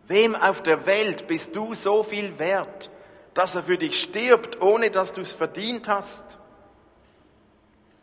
Wem 0.08 0.36
auf 0.36 0.64
der 0.64 0.86
Welt 0.86 1.28
bist 1.28 1.56
du 1.56 1.76
so 1.76 2.04
viel 2.04 2.40
wert, 2.40 2.90
dass 3.34 3.56
er 3.56 3.64
für 3.64 3.78
dich 3.78 4.02
stirbt, 4.02 4.62
ohne 4.62 4.90
dass 4.90 5.14
du 5.14 5.22
es 5.22 5.34
verdient 5.34 5.88
hast? 5.88 6.40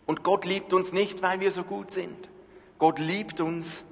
Und 0.06 0.22
Gott 0.22 0.44
liebt 0.44 0.72
uns 0.72 0.92
nicht, 0.92 1.22
weil 1.22 1.40
wir 1.40 1.50
so 1.50 1.64
gut 1.64 1.90
sind. 1.90 2.28
Gott 2.78 2.98
liebt 2.98 3.40
uns, 3.40 3.84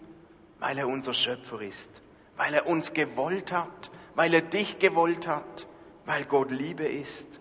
weil 0.60 0.78
er 0.78 0.86
unser 0.86 1.14
Schöpfer 1.14 1.62
ist, 1.62 1.90
weil 2.36 2.54
er 2.54 2.66
uns 2.66 2.92
gewollt 2.92 3.50
hat, 3.50 3.90
weil 4.14 4.34
er 4.34 4.42
dich 4.42 4.78
gewollt 4.78 5.26
hat, 5.26 5.66
weil 6.04 6.24
Gott 6.24 6.50
Liebe 6.50 6.84
ist. 6.84 7.40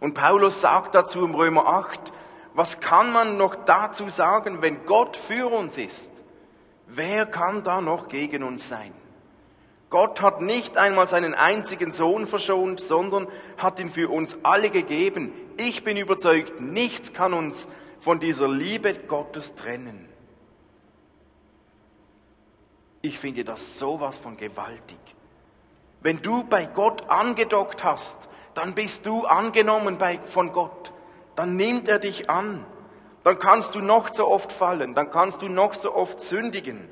Und 0.00 0.14
Paulus 0.14 0.60
sagt 0.60 0.94
dazu 0.94 1.24
im 1.24 1.34
Römer 1.34 1.66
8, 1.66 2.12
was 2.54 2.80
kann 2.80 3.12
man 3.12 3.36
noch 3.36 3.54
dazu 3.54 4.10
sagen, 4.10 4.62
wenn 4.62 4.84
Gott 4.84 5.16
für 5.16 5.46
uns 5.46 5.76
ist? 5.76 6.10
Wer 6.86 7.26
kann 7.26 7.62
da 7.62 7.80
noch 7.80 8.08
gegen 8.08 8.42
uns 8.42 8.68
sein? 8.68 8.92
Gott 9.90 10.20
hat 10.20 10.42
nicht 10.42 10.76
einmal 10.76 11.06
seinen 11.06 11.34
einzigen 11.34 11.92
Sohn 11.92 12.26
verschont, 12.26 12.80
sondern 12.80 13.26
hat 13.56 13.78
ihn 13.78 13.90
für 13.90 14.10
uns 14.10 14.36
alle 14.42 14.70
gegeben. 14.70 15.32
Ich 15.56 15.82
bin 15.82 15.96
überzeugt, 15.96 16.60
nichts 16.60 17.12
kann 17.12 17.32
uns 17.32 17.68
von 18.00 18.20
dieser 18.20 18.48
Liebe 18.48 18.94
Gottes 18.94 19.54
trennen. 19.54 20.08
Ich 23.00 23.18
finde 23.18 23.44
das 23.44 23.78
sowas 23.78 24.18
von 24.18 24.36
gewaltig. 24.36 24.98
Wenn 26.00 26.22
du 26.22 26.44
bei 26.44 26.66
Gott 26.66 27.08
angedockt 27.08 27.84
hast, 27.84 28.28
dann 28.54 28.74
bist 28.74 29.06
du 29.06 29.24
angenommen 29.26 29.98
bei, 29.98 30.18
von 30.26 30.52
Gott. 30.52 30.92
Dann 31.34 31.56
nimmt 31.56 31.88
er 31.88 31.98
dich 31.98 32.28
an. 32.30 32.64
Dann 33.24 33.38
kannst 33.38 33.74
du 33.74 33.80
noch 33.80 34.12
so 34.12 34.28
oft 34.28 34.52
fallen, 34.52 34.94
dann 34.94 35.10
kannst 35.10 35.42
du 35.42 35.48
noch 35.48 35.74
so 35.74 35.94
oft 35.94 36.20
sündigen. 36.20 36.88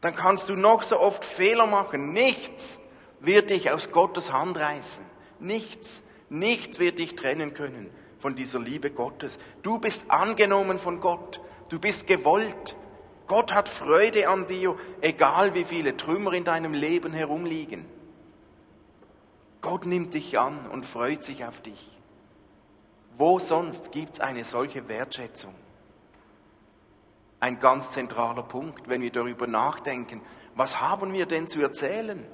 Dann 0.00 0.16
kannst 0.16 0.48
du 0.48 0.56
noch 0.56 0.82
so 0.82 0.98
oft 0.98 1.24
Fehler 1.24 1.66
machen. 1.66 2.12
Nichts 2.12 2.80
wird 3.20 3.50
dich 3.50 3.70
aus 3.70 3.90
Gottes 3.92 4.32
Hand 4.32 4.58
reißen. 4.58 5.04
Nichts, 5.38 6.02
nichts 6.28 6.78
wird 6.78 6.98
dich 6.98 7.16
trennen 7.16 7.54
können 7.54 7.90
von 8.18 8.34
dieser 8.34 8.60
Liebe 8.60 8.90
Gottes. 8.90 9.38
Du 9.62 9.78
bist 9.78 10.10
angenommen 10.10 10.78
von 10.78 11.00
Gott. 11.00 11.40
Du 11.68 11.78
bist 11.78 12.06
gewollt. 12.06 12.76
Gott 13.30 13.54
hat 13.54 13.68
Freude 13.68 14.28
an 14.28 14.48
dir, 14.48 14.74
egal 15.02 15.54
wie 15.54 15.64
viele 15.64 15.96
Trümmer 15.96 16.32
in 16.32 16.42
deinem 16.42 16.74
Leben 16.74 17.12
herumliegen. 17.12 17.84
Gott 19.60 19.86
nimmt 19.86 20.14
dich 20.14 20.36
an 20.36 20.66
und 20.66 20.84
freut 20.84 21.22
sich 21.22 21.44
auf 21.44 21.60
dich. 21.60 21.96
Wo 23.16 23.38
sonst 23.38 23.92
gibt 23.92 24.14
es 24.14 24.20
eine 24.20 24.44
solche 24.44 24.88
Wertschätzung? 24.88 25.54
Ein 27.38 27.60
ganz 27.60 27.92
zentraler 27.92 28.42
Punkt, 28.42 28.88
wenn 28.88 29.00
wir 29.00 29.12
darüber 29.12 29.46
nachdenken, 29.46 30.22
was 30.56 30.80
haben 30.80 31.12
wir 31.12 31.26
denn 31.26 31.46
zu 31.46 31.60
erzählen? 31.60 32.26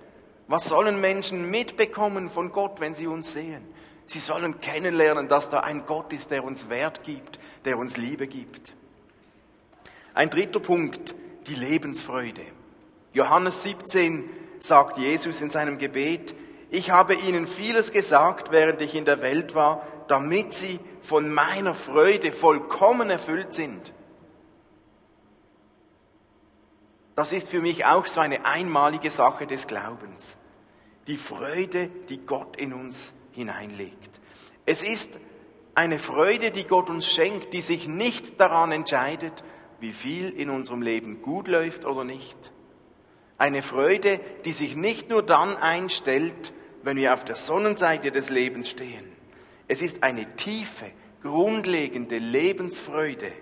Was 0.48 0.64
sollen 0.64 0.98
Menschen 0.98 1.50
mitbekommen 1.50 2.30
von 2.30 2.52
Gott, 2.52 2.80
wenn 2.80 2.94
sie 2.94 3.06
uns 3.06 3.34
sehen? 3.34 3.68
Sie 4.06 4.18
sollen 4.18 4.62
kennenlernen, 4.62 5.28
dass 5.28 5.50
da 5.50 5.60
ein 5.60 5.84
Gott 5.84 6.14
ist, 6.14 6.30
der 6.30 6.42
uns 6.42 6.70
Wert 6.70 7.02
gibt, 7.02 7.38
der 7.66 7.76
uns 7.76 7.98
Liebe 7.98 8.26
gibt. 8.26 8.72
Ein 10.16 10.30
dritter 10.30 10.60
Punkt, 10.60 11.14
die 11.46 11.54
Lebensfreude. 11.54 12.40
Johannes 13.12 13.62
17 13.64 14.24
sagt 14.60 14.96
Jesus 14.96 15.42
in 15.42 15.50
seinem 15.50 15.76
Gebet, 15.76 16.34
ich 16.70 16.90
habe 16.90 17.14
ihnen 17.14 17.46
vieles 17.46 17.92
gesagt, 17.92 18.50
während 18.50 18.80
ich 18.80 18.94
in 18.94 19.04
der 19.04 19.20
Welt 19.20 19.54
war, 19.54 19.86
damit 20.08 20.54
sie 20.54 20.80
von 21.02 21.30
meiner 21.30 21.74
Freude 21.74 22.32
vollkommen 22.32 23.10
erfüllt 23.10 23.52
sind. 23.52 23.92
Das 27.14 27.32
ist 27.32 27.50
für 27.50 27.60
mich 27.60 27.84
auch 27.84 28.06
so 28.06 28.20
eine 28.20 28.46
einmalige 28.46 29.10
Sache 29.10 29.46
des 29.46 29.66
Glaubens. 29.66 30.38
Die 31.08 31.18
Freude, 31.18 31.90
die 32.08 32.24
Gott 32.24 32.56
in 32.56 32.72
uns 32.72 33.12
hineinlegt. 33.32 34.18
Es 34.64 34.82
ist 34.82 35.12
eine 35.74 35.98
Freude, 35.98 36.52
die 36.52 36.64
Gott 36.64 36.88
uns 36.88 37.06
schenkt, 37.06 37.52
die 37.52 37.60
sich 37.60 37.86
nicht 37.86 38.40
daran 38.40 38.72
entscheidet, 38.72 39.44
wie 39.80 39.92
viel 39.92 40.30
in 40.30 40.50
unserem 40.50 40.82
Leben 40.82 41.22
gut 41.22 41.48
läuft 41.48 41.84
oder 41.84 42.04
nicht. 42.04 42.52
Eine 43.38 43.62
Freude, 43.62 44.20
die 44.44 44.52
sich 44.52 44.76
nicht 44.76 45.10
nur 45.10 45.22
dann 45.22 45.56
einstellt, 45.56 46.52
wenn 46.82 46.96
wir 46.96 47.12
auf 47.12 47.24
der 47.24 47.36
Sonnenseite 47.36 48.10
des 48.10 48.30
Lebens 48.30 48.70
stehen. 48.70 49.04
Es 49.68 49.82
ist 49.82 50.02
eine 50.02 50.36
tiefe, 50.36 50.90
grundlegende 51.22 52.18
Lebensfreude, 52.18 53.32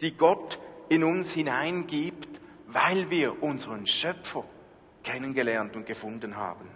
die 0.00 0.16
Gott 0.16 0.58
in 0.88 1.04
uns 1.04 1.32
hineingibt, 1.32 2.40
weil 2.66 3.10
wir 3.10 3.42
unseren 3.42 3.86
Schöpfer 3.86 4.44
kennengelernt 5.04 5.76
und 5.76 5.86
gefunden 5.86 6.36
haben. 6.36 6.68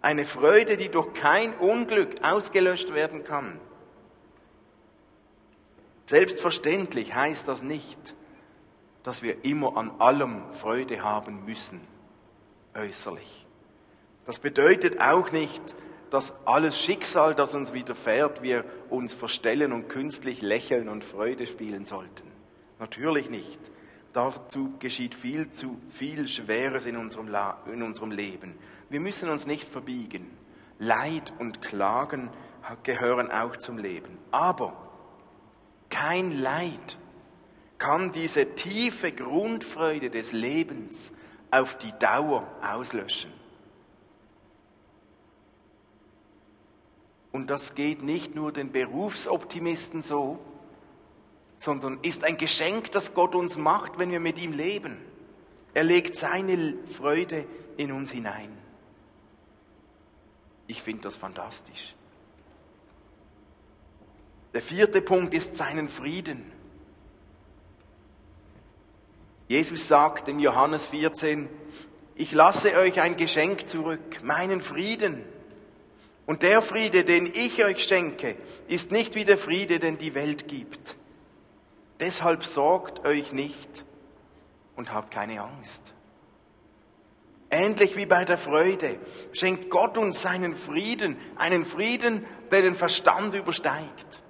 Eine 0.00 0.24
Freude, 0.24 0.76
die 0.76 0.88
durch 0.88 1.12
kein 1.14 1.54
Unglück 1.54 2.22
ausgelöscht 2.22 2.94
werden 2.94 3.24
kann. 3.24 3.60
Selbstverständlich 6.08 7.14
heißt 7.14 7.46
das 7.48 7.62
nicht, 7.62 8.14
dass 9.02 9.20
wir 9.20 9.44
immer 9.44 9.76
an 9.76 9.90
allem 9.98 10.42
Freude 10.54 11.02
haben 11.02 11.44
müssen, 11.44 11.82
äußerlich. 12.74 13.46
Das 14.24 14.38
bedeutet 14.38 15.02
auch 15.02 15.32
nicht, 15.32 15.62
dass 16.08 16.34
alles 16.46 16.80
Schicksal, 16.80 17.34
das 17.34 17.54
uns 17.54 17.74
widerfährt, 17.74 18.42
wir 18.42 18.64
uns 18.88 19.12
verstellen 19.12 19.70
und 19.70 19.90
künstlich 19.90 20.40
lächeln 20.40 20.88
und 20.88 21.04
Freude 21.04 21.46
spielen 21.46 21.84
sollten. 21.84 22.32
Natürlich 22.78 23.28
nicht. 23.28 23.60
Dazu 24.14 24.72
geschieht 24.78 25.14
viel 25.14 25.52
zu 25.52 25.78
viel 25.90 26.26
Schweres 26.26 26.86
in 26.86 26.96
unserem, 26.96 27.28
in 27.70 27.82
unserem 27.82 28.12
Leben. 28.12 28.54
Wir 28.88 29.00
müssen 29.00 29.28
uns 29.28 29.44
nicht 29.44 29.68
verbiegen. 29.68 30.30
Leid 30.78 31.34
und 31.38 31.60
Klagen 31.60 32.30
gehören 32.82 33.30
auch 33.30 33.58
zum 33.58 33.76
Leben. 33.76 34.16
Aber 34.30 34.87
kein 35.90 36.38
Leid 36.38 36.98
kann 37.78 38.12
diese 38.12 38.54
tiefe 38.54 39.12
Grundfreude 39.12 40.10
des 40.10 40.32
Lebens 40.32 41.12
auf 41.50 41.78
die 41.78 41.92
Dauer 41.98 42.46
auslöschen. 42.62 43.32
Und 47.30 47.48
das 47.48 47.74
geht 47.74 48.02
nicht 48.02 48.34
nur 48.34 48.52
den 48.52 48.72
Berufsoptimisten 48.72 50.02
so, 50.02 50.38
sondern 51.56 51.98
ist 52.02 52.24
ein 52.24 52.36
Geschenk, 52.36 52.92
das 52.92 53.14
Gott 53.14 53.34
uns 53.34 53.56
macht, 53.56 53.98
wenn 53.98 54.10
wir 54.10 54.20
mit 54.20 54.38
ihm 54.38 54.52
leben. 54.52 54.96
Er 55.74 55.84
legt 55.84 56.16
seine 56.16 56.74
Freude 56.96 57.46
in 57.76 57.92
uns 57.92 58.10
hinein. 58.10 58.56
Ich 60.66 60.82
finde 60.82 61.02
das 61.02 61.16
fantastisch. 61.16 61.94
Der 64.54 64.62
vierte 64.62 65.02
Punkt 65.02 65.34
ist 65.34 65.56
seinen 65.56 65.88
Frieden. 65.88 66.50
Jesus 69.48 69.88
sagt 69.88 70.28
in 70.28 70.40
Johannes 70.40 70.88
14, 70.88 71.48
ich 72.14 72.32
lasse 72.32 72.76
euch 72.76 73.00
ein 73.00 73.16
Geschenk 73.16 73.68
zurück, 73.68 74.22
meinen 74.22 74.60
Frieden. 74.60 75.24
Und 76.26 76.42
der 76.42 76.60
Friede, 76.60 77.04
den 77.04 77.26
ich 77.26 77.64
euch 77.64 77.84
schenke, 77.84 78.36
ist 78.66 78.92
nicht 78.92 79.14
wie 79.14 79.24
der 79.24 79.38
Friede, 79.38 79.78
den 79.78 79.96
die 79.96 80.14
Welt 80.14 80.48
gibt. 80.48 80.96
Deshalb 82.00 82.44
sorgt 82.44 83.06
euch 83.06 83.32
nicht 83.32 83.84
und 84.76 84.92
habt 84.92 85.10
keine 85.10 85.40
Angst. 85.42 85.94
Ähnlich 87.50 87.96
wie 87.96 88.04
bei 88.04 88.26
der 88.26 88.36
Freude 88.36 88.98
schenkt 89.32 89.70
Gott 89.70 89.96
uns 89.96 90.20
seinen 90.20 90.54
Frieden, 90.54 91.16
einen 91.36 91.64
Frieden, 91.64 92.26
der 92.50 92.62
den 92.62 92.74
Verstand 92.74 93.34
übersteigt. 93.34 94.22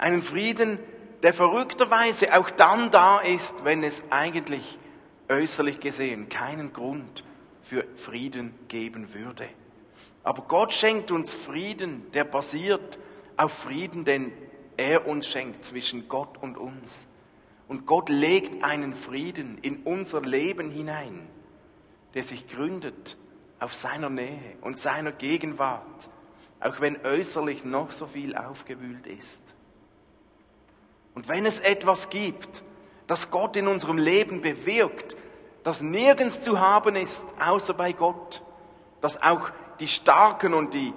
Einen 0.00 0.22
Frieden, 0.22 0.78
der 1.22 1.34
verrückterweise 1.34 2.34
auch 2.34 2.48
dann 2.48 2.90
da 2.90 3.18
ist, 3.18 3.64
wenn 3.64 3.84
es 3.84 4.04
eigentlich 4.08 4.78
äußerlich 5.28 5.78
gesehen 5.78 6.30
keinen 6.30 6.72
Grund 6.72 7.22
für 7.60 7.84
Frieden 7.96 8.54
geben 8.68 9.12
würde. 9.12 9.46
Aber 10.24 10.44
Gott 10.48 10.72
schenkt 10.72 11.10
uns 11.10 11.34
Frieden, 11.34 12.10
der 12.12 12.24
basiert 12.24 12.98
auf 13.36 13.52
Frieden, 13.52 14.06
den 14.06 14.32
er 14.78 15.06
uns 15.06 15.26
schenkt 15.26 15.66
zwischen 15.66 16.08
Gott 16.08 16.38
und 16.38 16.56
uns. 16.56 17.06
Und 17.68 17.84
Gott 17.84 18.08
legt 18.08 18.64
einen 18.64 18.94
Frieden 18.94 19.58
in 19.58 19.82
unser 19.82 20.22
Leben 20.22 20.70
hinein, 20.70 21.28
der 22.14 22.22
sich 22.22 22.48
gründet 22.48 23.18
auf 23.58 23.74
seiner 23.74 24.08
Nähe 24.08 24.56
und 24.62 24.78
seiner 24.78 25.12
Gegenwart, 25.12 26.08
auch 26.58 26.80
wenn 26.80 27.04
äußerlich 27.04 27.66
noch 27.66 27.92
so 27.92 28.06
viel 28.06 28.34
aufgewühlt 28.34 29.06
ist. 29.06 29.54
Und 31.14 31.28
wenn 31.28 31.46
es 31.46 31.58
etwas 31.60 32.10
gibt, 32.10 32.62
das 33.06 33.30
Gott 33.30 33.56
in 33.56 33.66
unserem 33.66 33.98
Leben 33.98 34.40
bewirkt, 34.40 35.16
das 35.64 35.82
nirgends 35.82 36.40
zu 36.40 36.60
haben 36.60 36.96
ist, 36.96 37.24
außer 37.44 37.74
bei 37.74 37.92
Gott, 37.92 38.42
das 39.00 39.22
auch 39.22 39.50
die 39.80 39.88
Starken 39.88 40.54
und 40.54 40.74
die 40.74 40.92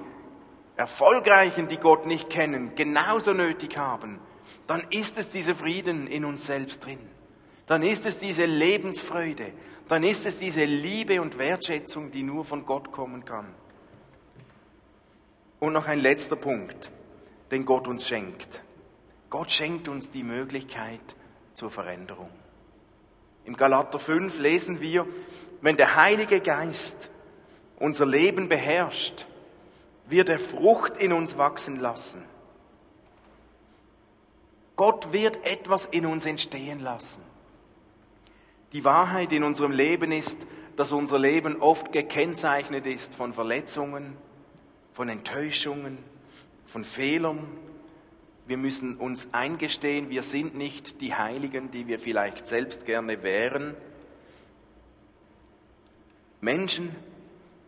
Erfolgreichen, 0.76 1.68
die 1.68 1.78
Gott 1.78 2.06
nicht 2.06 2.30
kennen, 2.30 2.76
genauso 2.76 3.34
nötig 3.34 3.78
haben, 3.78 4.20
dann 4.68 4.84
ist 4.90 5.18
es 5.18 5.30
dieser 5.30 5.56
Frieden 5.56 6.08
in 6.08 6.26
uns 6.26 6.46
selbst 6.46 6.86
drin. 6.86 7.00
Dann 7.66 7.82
ist 7.82 8.06
es 8.06 8.18
diese 8.18 8.46
Lebensfreude. 8.46 9.52
Dann 9.88 10.04
ist 10.04 10.26
es 10.26 10.40
diese 10.40 10.66
Liebe 10.66 11.22
und 11.22 11.38
Wertschätzung, 11.38 12.12
die 12.12 12.24
nur 12.24 12.46
von 12.46 12.66
Gott 12.66 12.92
kommen 12.92 13.26
kann. 13.26 13.54
Und 15.60 15.74
noch 15.74 15.88
ein 15.88 16.00
letzter 16.00 16.36
Punkt, 16.36 16.92
den 17.52 17.66
Gott 17.66 17.88
uns 17.88 18.08
schenkt. 18.08 18.62
Gott 19.34 19.52
schenkt 19.52 19.88
uns 19.88 20.12
die 20.12 20.22
Möglichkeit 20.22 21.16
zur 21.56 21.72
Veränderung. 21.72 22.30
Im 23.46 23.58
Galater 23.58 23.98
5 23.98 24.38
lesen 24.38 24.80
wir, 24.80 25.08
wenn 25.60 25.76
der 25.76 25.96
Heilige 25.96 26.40
Geist 26.40 27.10
unser 27.80 28.06
Leben 28.06 28.48
beherrscht, 28.48 29.26
wird 30.06 30.30
er 30.30 30.38
Frucht 30.38 30.98
in 30.98 31.12
uns 31.14 31.36
wachsen 31.36 31.80
lassen. 31.80 32.24
Gott 34.76 35.12
wird 35.12 35.44
etwas 35.48 35.88
in 35.88 36.06
uns 36.06 36.26
entstehen 36.26 36.80
lassen. 36.80 37.24
Die 38.72 38.84
Wahrheit 38.84 39.34
in 39.34 39.44
unserem 39.44 39.72
Leben 39.72 40.12
ist, 40.12 40.38
dass 40.76 40.92
unser 40.92 41.18
Leben 41.18 41.60
oft 41.60 41.92
gekennzeichnet 41.92 42.86
ist 42.86 43.16
von 43.16 43.34
Verletzungen, 43.34 44.16
von 44.92 45.10
Enttäuschungen, 45.10 45.98
von 46.68 46.86
Fehlern, 46.86 47.48
wir 48.46 48.58
müssen 48.58 48.98
uns 48.98 49.30
eingestehen, 49.34 50.10
wir 50.10 50.24
sind 50.24 50.56
nicht 50.56 51.00
die 51.02 51.16
Heiligen, 51.16 51.72
die 51.72 51.88
wir 51.88 52.00
vielleicht 52.00 52.46
selbst 52.46 52.86
gerne 52.86 53.24
wären. 53.24 53.76
Menschen, 56.42 56.94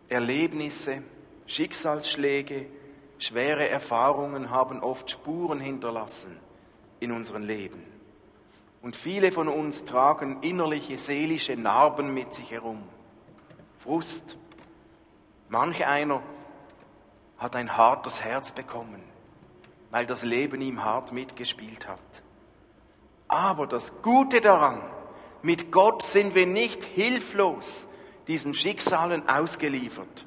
Erlebnisse, 0.08 1.02
Schicksalsschläge, 1.46 2.66
schwere 3.18 3.68
Erfahrungen 3.68 4.50
haben 4.50 4.80
oft 4.80 5.10
Spuren 5.10 5.60
hinterlassen 5.60 6.36
in 7.00 7.12
unserem 7.12 7.42
Leben. 7.42 7.82
Und 8.82 8.96
viele 8.96 9.32
von 9.32 9.48
uns 9.48 9.84
tragen 9.84 10.42
innerliche, 10.42 10.98
seelische 10.98 11.56
Narben 11.56 12.12
mit 12.12 12.34
sich 12.34 12.50
herum. 12.50 12.82
Frust. 13.78 14.36
Manch 15.48 15.86
einer 15.86 16.22
hat 17.38 17.56
ein 17.56 17.76
hartes 17.76 18.22
Herz 18.22 18.52
bekommen, 18.52 19.02
weil 19.90 20.06
das 20.06 20.22
Leben 20.22 20.60
ihm 20.60 20.84
hart 20.84 21.12
mitgespielt 21.12 21.88
hat. 21.88 22.00
Aber 23.28 23.66
das 23.66 24.02
Gute 24.02 24.40
daran, 24.40 24.80
mit 25.42 25.70
Gott 25.72 26.02
sind 26.02 26.34
wir 26.34 26.46
nicht 26.46 26.84
hilflos 26.84 27.88
diesen 28.26 28.54
Schicksalen 28.54 29.28
ausgeliefert. 29.28 30.26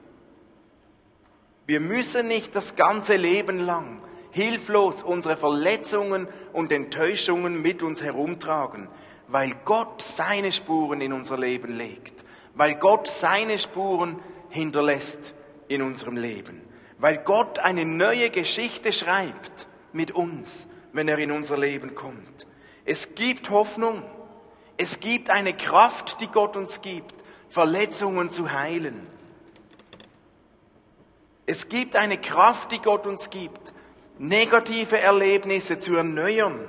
Wir 1.66 1.80
müssen 1.80 2.28
nicht 2.28 2.56
das 2.56 2.76
ganze 2.76 3.16
Leben 3.16 3.60
lang 3.60 4.02
hilflos 4.32 5.02
unsere 5.02 5.38
Verletzungen 5.38 6.28
und 6.54 6.72
Enttäuschungen 6.72 7.62
mit 7.62 7.84
uns 7.84 8.02
herumtragen, 8.02 8.88
weil 9.28 9.56
Gott 9.66 10.02
seine 10.02 10.52
Spuren 10.52 11.02
in 11.02 11.14
unser 11.14 11.38
Leben 11.38 11.76
legt, 11.76 12.24
weil 12.56 12.76
Gott 12.76 13.08
seine 13.08 13.58
Spuren 13.58 14.20
hinterlässt 14.50 15.34
in 15.68 15.82
unserem 15.82 16.18
Leben, 16.18 16.62
weil 17.00 17.18
Gott 17.18 17.60
eine 17.60 17.86
neue 17.86 18.30
Geschichte 18.30 18.94
schreibt 18.94 19.68
mit 19.94 20.12
uns, 20.12 20.68
wenn 20.92 21.08
er 21.08 21.18
in 21.18 21.32
unser 21.32 21.58
Leben 21.58 21.96
kommt. 21.96 22.46
Es 22.86 23.16
gibt 23.16 23.50
Hoffnung, 23.50 24.04
es 24.78 25.00
gibt 25.00 25.30
eine 25.30 25.54
Kraft, 25.54 26.22
die 26.22 26.28
Gott 26.28 26.56
uns 26.56 26.82
gibt, 26.82 27.16
Verletzungen 27.50 28.30
zu 28.30 28.52
heilen. 28.52 29.08
Es 31.46 31.70
gibt 31.70 31.96
eine 31.96 32.18
Kraft, 32.18 32.72
die 32.72 32.80
Gott 32.80 33.08
uns 33.08 33.30
gibt, 33.30 33.74
negative 34.18 35.00
Erlebnisse 35.00 35.80
zu 35.80 35.96
erneuern. 35.96 36.60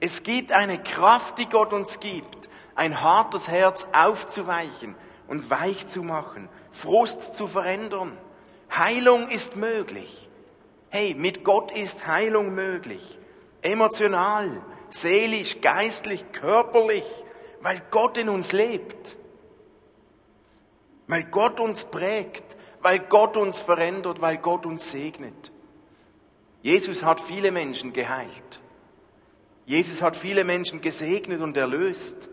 Es 0.00 0.22
gibt 0.22 0.52
eine 0.52 0.82
Kraft, 0.82 1.38
die 1.38 1.48
Gott 1.48 1.72
uns 1.72 1.98
gibt, 1.98 2.48
ein 2.74 3.00
hartes 3.00 3.48
Herz 3.48 3.88
aufzuweichen 3.92 4.94
und 5.26 5.48
weich 5.50 5.86
zu 5.86 6.02
machen, 6.02 6.48
Frust 6.72 7.34
zu 7.34 7.48
verändern. 7.48 8.16
Heilung 8.76 9.28
ist 9.28 9.56
möglich. 9.56 10.28
Hey, 10.88 11.14
mit 11.14 11.44
Gott 11.44 11.70
ist 11.76 12.06
Heilung 12.06 12.54
möglich. 12.54 13.18
Emotional, 13.62 14.62
seelisch, 14.90 15.60
geistlich, 15.60 16.24
körperlich, 16.32 17.04
weil 17.60 17.80
Gott 17.90 18.18
in 18.18 18.28
uns 18.28 18.52
lebt. 18.52 19.16
Weil 21.06 21.24
Gott 21.24 21.60
uns 21.60 21.84
prägt, 21.84 22.44
weil 22.80 22.98
Gott 22.98 23.36
uns 23.36 23.60
verändert, 23.60 24.20
weil 24.20 24.38
Gott 24.38 24.66
uns 24.66 24.90
segnet. 24.90 25.52
Jesus 26.62 27.02
hat 27.04 27.20
viele 27.20 27.52
Menschen 27.52 27.92
geheilt. 27.92 28.60
Jesus 29.66 30.02
hat 30.02 30.16
viele 30.16 30.44
Menschen 30.44 30.80
gesegnet 30.80 31.40
und 31.40 31.56
erlöst. 31.56 32.28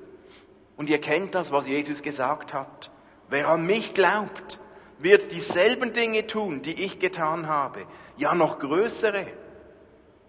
Und 0.78 0.90
ihr 0.90 1.02
kennt 1.02 1.36
das, 1.36 1.52
was 1.52 1.68
Jesus 1.68 2.02
gesagt 2.02 2.54
hat. 2.54 2.92
Wer 3.30 3.48
an 3.50 3.66
mich 3.66 3.94
glaubt, 3.94 4.60
wird 5.04 5.32
dieselben 5.32 5.94
Dinge 5.94 6.28
tun, 6.28 6.62
die 6.62 6.84
ich 6.84 7.00
getan 7.00 7.48
habe, 7.48 7.86
ja 8.18 8.36
noch 8.36 8.60
größere. 8.60 9.26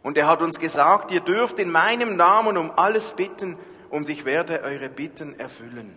Und 0.03 0.19
er 0.19 0.27
hat 0.27 0.43
uns 0.43 0.59
gesagt, 0.59 1.11
ihr 1.11 1.21
dürft 1.21 1.59
in 1.59 1.71
meinem 1.71 2.17
Namen 2.17 2.57
um 2.57 2.71
alles 2.71 3.13
bitten 3.13 3.57
und 3.91 4.09
ich 4.09 4.25
werde 4.25 4.63
eure 4.63 4.89
Bitten 4.89 5.39
erfüllen. 5.39 5.97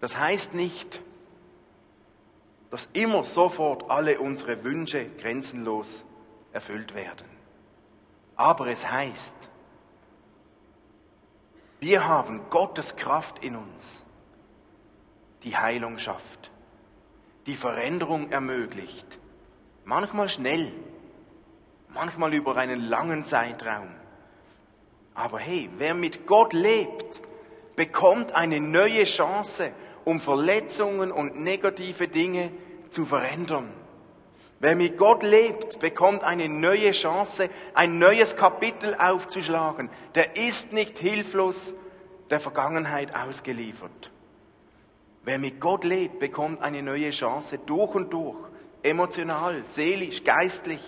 Das 0.00 0.18
heißt 0.18 0.54
nicht, 0.54 1.00
dass 2.70 2.88
immer 2.92 3.24
sofort 3.24 3.90
alle 3.90 4.20
unsere 4.20 4.62
Wünsche 4.62 5.06
grenzenlos 5.06 6.04
erfüllt 6.52 6.94
werden. 6.94 7.26
Aber 8.36 8.66
es 8.68 8.88
heißt, 8.90 9.34
wir 11.80 12.06
haben 12.06 12.42
Gottes 12.50 12.96
Kraft 12.96 13.42
in 13.42 13.56
uns, 13.56 14.04
die 15.42 15.56
Heilung 15.56 15.98
schafft, 15.98 16.50
die 17.46 17.56
Veränderung 17.56 18.30
ermöglicht, 18.30 19.18
manchmal 19.84 20.28
schnell, 20.28 20.72
manchmal 21.88 22.34
über 22.34 22.56
einen 22.56 22.80
langen 22.80 23.24
Zeitraum. 23.24 23.88
Aber 25.14 25.38
hey, 25.38 25.68
wer 25.78 25.94
mit 25.94 26.26
Gott 26.26 26.52
lebt, 26.52 27.20
bekommt 27.76 28.32
eine 28.32 28.60
neue 28.60 29.04
Chance 29.04 29.72
um 30.04 30.20
Verletzungen 30.20 31.12
und 31.12 31.38
negative 31.38 32.08
Dinge 32.08 32.50
zu 32.90 33.04
verändern. 33.04 33.68
Wer 34.60 34.74
mit 34.74 34.96
Gott 34.96 35.22
lebt, 35.22 35.78
bekommt 35.78 36.24
eine 36.24 36.48
neue 36.48 36.92
Chance, 36.92 37.50
ein 37.74 37.98
neues 37.98 38.34
Kapitel 38.34 38.96
aufzuschlagen. 38.98 39.90
Der 40.14 40.36
ist 40.36 40.72
nicht 40.72 40.98
hilflos 40.98 41.74
der 42.30 42.40
Vergangenheit 42.40 43.14
ausgeliefert. 43.14 44.10
Wer 45.28 45.38
mit 45.38 45.60
Gott 45.60 45.84
lebt, 45.84 46.20
bekommt 46.20 46.62
eine 46.62 46.82
neue 46.82 47.10
Chance 47.10 47.58
durch 47.58 47.94
und 47.94 48.10
durch, 48.14 48.38
emotional, 48.82 49.62
seelisch, 49.66 50.24
geistlich 50.24 50.80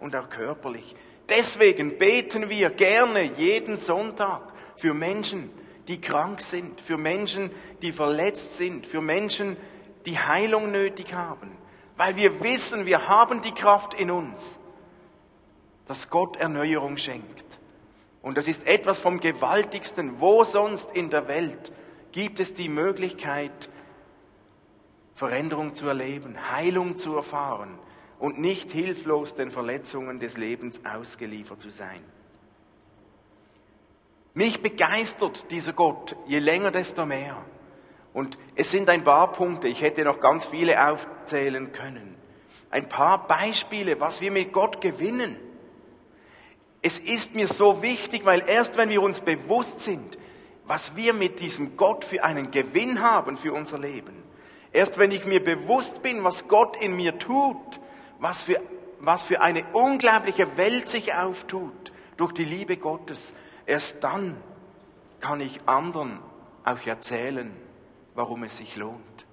und 0.00 0.16
auch 0.16 0.30
körperlich. 0.30 0.96
Deswegen 1.28 1.98
beten 1.98 2.48
wir 2.48 2.70
gerne 2.70 3.24
jeden 3.36 3.78
Sonntag 3.78 4.40
für 4.78 4.94
Menschen, 4.94 5.50
die 5.88 6.00
krank 6.00 6.40
sind, 6.40 6.80
für 6.80 6.96
Menschen, 6.96 7.50
die 7.82 7.92
verletzt 7.92 8.56
sind, 8.56 8.86
für 8.86 9.02
Menschen, 9.02 9.58
die 10.06 10.18
Heilung 10.18 10.70
nötig 10.70 11.12
haben, 11.12 11.50
weil 11.98 12.16
wir 12.16 12.42
wissen, 12.42 12.86
wir 12.86 13.08
haben 13.08 13.42
die 13.42 13.52
Kraft 13.52 13.92
in 13.92 14.10
uns, 14.10 14.58
dass 15.86 16.08
Gott 16.08 16.38
Erneuerung 16.38 16.96
schenkt. 16.96 17.58
Und 18.22 18.38
das 18.38 18.48
ist 18.48 18.66
etwas 18.66 18.98
vom 18.98 19.20
Gewaltigsten. 19.20 20.18
Wo 20.18 20.44
sonst 20.44 20.92
in 20.92 21.10
der 21.10 21.28
Welt 21.28 21.72
gibt 22.12 22.40
es 22.40 22.54
die 22.54 22.70
Möglichkeit, 22.70 23.68
Veränderung 25.22 25.72
zu 25.72 25.86
erleben, 25.86 26.36
Heilung 26.50 26.96
zu 26.96 27.14
erfahren 27.14 27.78
und 28.18 28.40
nicht 28.40 28.72
hilflos 28.72 29.36
den 29.36 29.52
Verletzungen 29.52 30.18
des 30.18 30.36
Lebens 30.36 30.80
ausgeliefert 30.84 31.60
zu 31.60 31.70
sein? 31.70 32.00
Mich 34.34 34.62
begeistert 34.62 35.48
dieser 35.52 35.74
Gott, 35.74 36.16
je 36.26 36.40
länger, 36.40 36.72
desto 36.72 37.06
mehr. 37.06 37.36
Und 38.12 38.36
es 38.56 38.72
sind 38.72 38.90
ein 38.90 39.04
paar 39.04 39.30
Punkte, 39.30 39.68
ich 39.68 39.80
hätte 39.80 40.02
noch 40.02 40.18
ganz 40.18 40.46
viele 40.46 40.90
aufzählen 40.90 41.70
können. 41.70 42.16
Ein 42.70 42.88
paar 42.88 43.28
Beispiele, 43.28 44.00
was 44.00 44.20
wir 44.20 44.32
mit 44.32 44.52
Gott 44.52 44.80
gewinnen. 44.80 45.36
Es 46.82 46.98
ist 46.98 47.36
mir 47.36 47.46
so 47.46 47.80
wichtig, 47.80 48.24
weil 48.24 48.42
erst 48.48 48.76
wenn 48.76 48.88
wir 48.88 49.00
uns 49.00 49.20
bewusst 49.20 49.82
sind, 49.82 50.18
was 50.66 50.96
wir 50.96 51.14
mit 51.14 51.38
diesem 51.38 51.76
Gott 51.76 52.04
für 52.04 52.24
einen 52.24 52.50
Gewinn 52.50 53.02
haben 53.02 53.36
für 53.36 53.52
unser 53.52 53.78
Leben, 53.78 54.22
erst 54.72 54.98
wenn 54.98 55.10
ich 55.10 55.24
mir 55.24 55.42
bewusst 55.42 56.02
bin, 56.02 56.24
was 56.24 56.48
Gott 56.48 56.76
in 56.82 56.96
mir 56.96 57.18
tut, 57.18 57.80
was 58.18 58.44
für, 58.44 58.60
was 59.00 59.24
für 59.24 59.40
eine 59.40 59.64
unglaubliche 59.72 60.56
Welt 60.56 60.88
sich 60.88 61.14
auftut 61.14 61.92
durch 62.16 62.32
die 62.32 62.44
Liebe 62.44 62.76
Gottes, 62.76 63.34
Erst 63.66 64.02
dann 64.04 64.36
kann 65.20 65.40
ich 65.40 65.66
anderen 65.66 66.18
auch 66.64 66.84
erzählen, 66.86 67.54
warum 68.14 68.44
es 68.44 68.58
sich 68.58 68.76
lohnt 68.76 69.26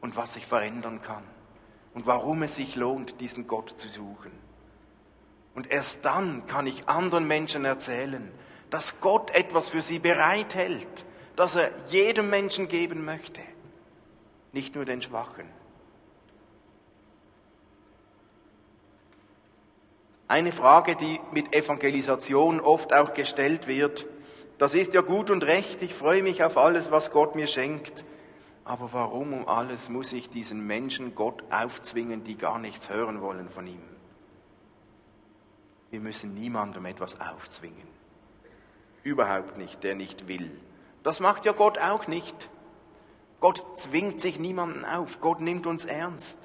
und 0.00 0.16
was 0.16 0.34
sich 0.34 0.46
verändern 0.46 1.02
kann 1.02 1.22
und 1.92 2.06
warum 2.06 2.42
es 2.42 2.56
sich 2.56 2.76
lohnt, 2.76 3.20
diesen 3.20 3.46
Gott 3.46 3.74
zu 3.76 3.88
suchen. 3.88 4.32
Und 5.54 5.70
erst 5.70 6.04
dann 6.04 6.46
kann 6.46 6.66
ich 6.66 6.88
anderen 6.88 7.26
Menschen 7.26 7.64
erzählen, 7.64 8.32
dass 8.70 9.00
Gott 9.00 9.30
etwas 9.30 9.68
für 9.68 9.82
sie 9.82 9.98
bereithält, 9.98 11.04
dass 11.36 11.54
er 11.54 11.70
jedem 11.86 12.30
Menschen 12.30 12.68
geben 12.68 13.04
möchte, 13.04 13.40
nicht 14.54 14.74
nur 14.74 14.84
den 14.84 15.02
Schwachen. 15.02 15.46
Eine 20.26 20.52
Frage, 20.52 20.96
die 20.96 21.20
mit 21.32 21.54
Evangelisation 21.54 22.60
oft 22.60 22.94
auch 22.94 23.12
gestellt 23.12 23.66
wird, 23.66 24.06
das 24.56 24.74
ist 24.74 24.94
ja 24.94 25.02
gut 25.02 25.30
und 25.30 25.44
recht, 25.44 25.82
ich 25.82 25.94
freue 25.94 26.22
mich 26.22 26.42
auf 26.42 26.56
alles, 26.56 26.90
was 26.90 27.10
Gott 27.10 27.34
mir 27.34 27.46
schenkt, 27.46 28.04
aber 28.64 28.92
warum 28.92 29.34
um 29.34 29.48
alles 29.48 29.88
muss 29.88 30.12
ich 30.12 30.30
diesen 30.30 30.66
Menschen 30.66 31.14
Gott 31.14 31.42
aufzwingen, 31.50 32.24
die 32.24 32.36
gar 32.36 32.58
nichts 32.58 32.88
hören 32.88 33.20
wollen 33.20 33.50
von 33.50 33.66
ihm? 33.66 33.82
Wir 35.90 36.00
müssen 36.00 36.32
niemandem 36.34 36.86
etwas 36.86 37.20
aufzwingen. 37.20 37.86
Überhaupt 39.02 39.58
nicht, 39.58 39.84
der 39.84 39.94
nicht 39.94 40.28
will. 40.28 40.50
Das 41.02 41.20
macht 41.20 41.44
ja 41.44 41.52
Gott 41.52 41.78
auch 41.78 42.06
nicht. 42.06 42.48
Gott 43.44 43.62
zwingt 43.76 44.22
sich 44.22 44.38
niemanden 44.38 44.86
auf. 44.86 45.20
Gott 45.20 45.42
nimmt 45.42 45.66
uns 45.66 45.84
ernst. 45.84 46.38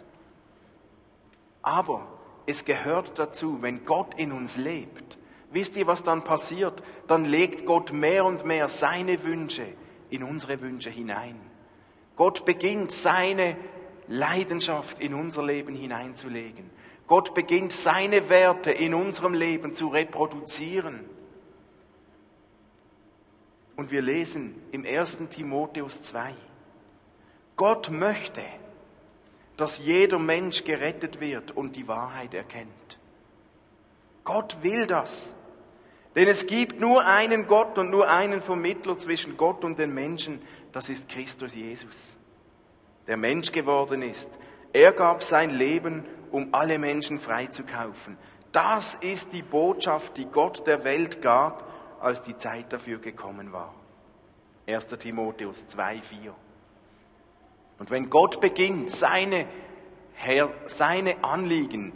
Aber 1.61 2.05
es 2.45 2.65
gehört 2.65 3.17
dazu, 3.17 3.61
wenn 3.61 3.85
Gott 3.85 4.19
in 4.19 4.33
uns 4.33 4.57
lebt. 4.57 5.17
Wisst 5.49 5.77
ihr, 5.77 5.87
was 5.87 6.03
dann 6.03 6.25
passiert? 6.25 6.83
Dann 7.07 7.23
legt 7.23 7.65
Gott 7.65 7.93
mehr 7.93 8.25
und 8.25 8.43
mehr 8.43 8.67
seine 8.67 9.23
Wünsche 9.23 9.65
in 10.09 10.23
unsere 10.23 10.59
Wünsche 10.59 10.89
hinein. 10.89 11.39
Gott 12.17 12.43
beginnt 12.43 12.91
seine 12.91 13.55
Leidenschaft 14.09 14.99
in 14.99 15.13
unser 15.13 15.45
Leben 15.45 15.75
hineinzulegen. 15.75 16.69
Gott 17.07 17.33
beginnt 17.33 17.71
seine 17.71 18.27
Werte 18.27 18.71
in 18.71 18.93
unserem 18.93 19.35
Leben 19.35 19.71
zu 19.71 19.87
reproduzieren. 19.87 21.05
Und 23.77 23.89
wir 23.89 24.01
lesen 24.01 24.61
im 24.73 24.85
1. 24.85 25.19
Timotheus 25.29 26.01
2, 26.01 26.35
Gott 27.59 27.91
möchte, 27.91 28.41
dass 29.57 29.79
jeder 29.79 30.17
Mensch 30.17 30.63
gerettet 30.63 31.19
wird 31.19 31.51
und 31.51 31.75
die 31.75 31.89
Wahrheit 31.89 32.33
erkennt. 32.33 32.97
Gott 34.23 34.55
will 34.61 34.87
das. 34.87 35.35
Denn 36.15 36.29
es 36.29 36.47
gibt 36.47 36.79
nur 36.79 37.05
einen 37.05 37.47
Gott 37.47 37.77
und 37.77 37.89
nur 37.89 38.09
einen 38.09 38.41
Vermittler 38.41 38.97
zwischen 38.97 39.35
Gott 39.35 39.65
und 39.65 39.77
den 39.77 39.93
Menschen, 39.93 40.41
das 40.71 40.87
ist 40.87 41.09
Christus 41.09 41.53
Jesus, 41.53 42.17
der 43.07 43.17
Mensch 43.17 43.51
geworden 43.51 44.03
ist. 44.03 44.31
Er 44.71 44.93
gab 44.93 45.21
sein 45.21 45.49
Leben, 45.49 46.05
um 46.31 46.53
alle 46.53 46.79
Menschen 46.79 47.19
freizukaufen. 47.19 48.17
Das 48.53 48.95
ist 48.95 49.33
die 49.33 49.41
Botschaft, 49.41 50.15
die 50.15 50.27
Gott 50.27 50.65
der 50.65 50.85
Welt 50.85 51.21
gab, 51.21 51.69
als 51.99 52.21
die 52.21 52.37
Zeit 52.37 52.71
dafür 52.71 52.99
gekommen 52.99 53.51
war. 53.51 53.75
1. 54.65 54.87
Timotheus 54.87 55.67
2, 55.67 56.01
4. 56.01 56.35
Und 57.79 57.89
wenn 57.89 58.09
Gott 58.09 58.41
beginnt, 58.41 58.91
seine, 58.91 59.47
Herr, 60.13 60.51
seine 60.67 61.23
Anliegen 61.23 61.93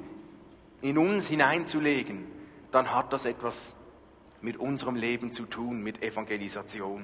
in 0.81 0.97
uns 0.97 1.27
hineinzulegen, 1.27 2.25
dann 2.71 2.93
hat 2.93 3.13
das 3.13 3.25
etwas 3.25 3.75
mit 4.41 4.57
unserem 4.57 4.95
Leben 4.95 5.31
zu 5.31 5.45
tun, 5.45 5.83
mit 5.83 6.01
Evangelisation. 6.01 7.03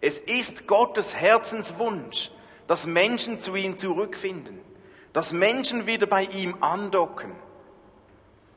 Es 0.00 0.18
ist 0.18 0.66
Gottes 0.66 1.14
Herzenswunsch, 1.14 2.30
dass 2.66 2.86
Menschen 2.86 3.40
zu 3.40 3.54
ihm 3.54 3.76
zurückfinden, 3.76 4.58
dass 5.12 5.32
Menschen 5.32 5.86
wieder 5.86 6.06
bei 6.06 6.24
ihm 6.24 6.56
andocken, 6.60 7.32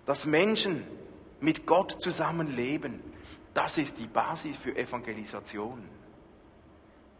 dass 0.05 0.25
Menschen 0.25 0.85
mit 1.39 1.65
Gott 1.65 2.01
zusammenleben. 2.01 3.01
Das 3.53 3.77
ist 3.77 3.97
die 3.97 4.07
Basis 4.07 4.55
für 4.57 4.75
Evangelisation. 4.75 5.83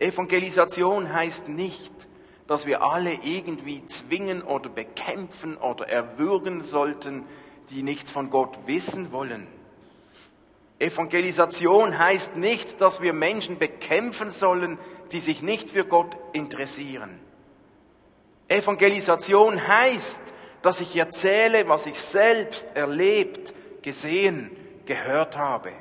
Evangelisation 0.04 1.14
heißt 1.14 1.48
nicht, 1.48 1.94
dass 2.46 2.66
wir 2.66 2.84
alle 2.84 3.14
irgendwie 3.24 3.86
zwingen 3.86 4.42
oder 4.42 4.70
bekämpfen 4.70 5.56
oder 5.56 5.88
erwürgen 5.88 6.62
sollten, 6.64 7.24
die 7.70 7.84
nichts 7.84 8.12
von 8.12 8.30
Gott 8.30 8.60
wissen 8.66 9.14
wollen. 9.14 9.48
Evangelisation 10.78 11.98
heißt 11.98 12.36
nicht, 12.36 12.82
dass 12.82 13.02
wir 13.02 13.14
Menschen 13.14 13.58
bekämpfen 13.58 14.30
sollen, 14.30 14.78
die 15.14 15.22
sich 15.22 15.42
nicht 15.42 15.72
für 15.72 15.86
Gott 15.86 16.18
interessieren. 16.34 17.18
Evangelisation 18.50 19.66
heißt, 19.66 20.20
dass 20.62 20.82
ich 20.82 20.98
erzähle, 20.98 21.70
was 21.70 21.86
ich 21.86 22.02
selbst 22.02 22.68
erlebt, 22.74 23.54
gesehen, 23.82 24.52
gehört 24.86 25.38
habe. 25.38 25.72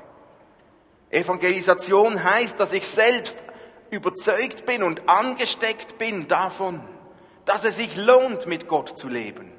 Evangelisation 1.11 2.23
heißt, 2.23 2.61
dass 2.61 2.73
ich 2.73 2.87
selbst 2.87 3.39
überzeugt 3.93 4.65
bin 4.65 4.83
und 4.83 5.09
angesteckt 5.09 5.99
bin 5.99 6.27
davon, 6.27 6.81
dass 7.45 7.65
es 7.65 7.77
sich 7.77 7.97
lohnt, 7.97 8.47
mit 8.47 8.67
Gott 8.67 8.99
zu 8.99 9.09
leben. 9.09 9.53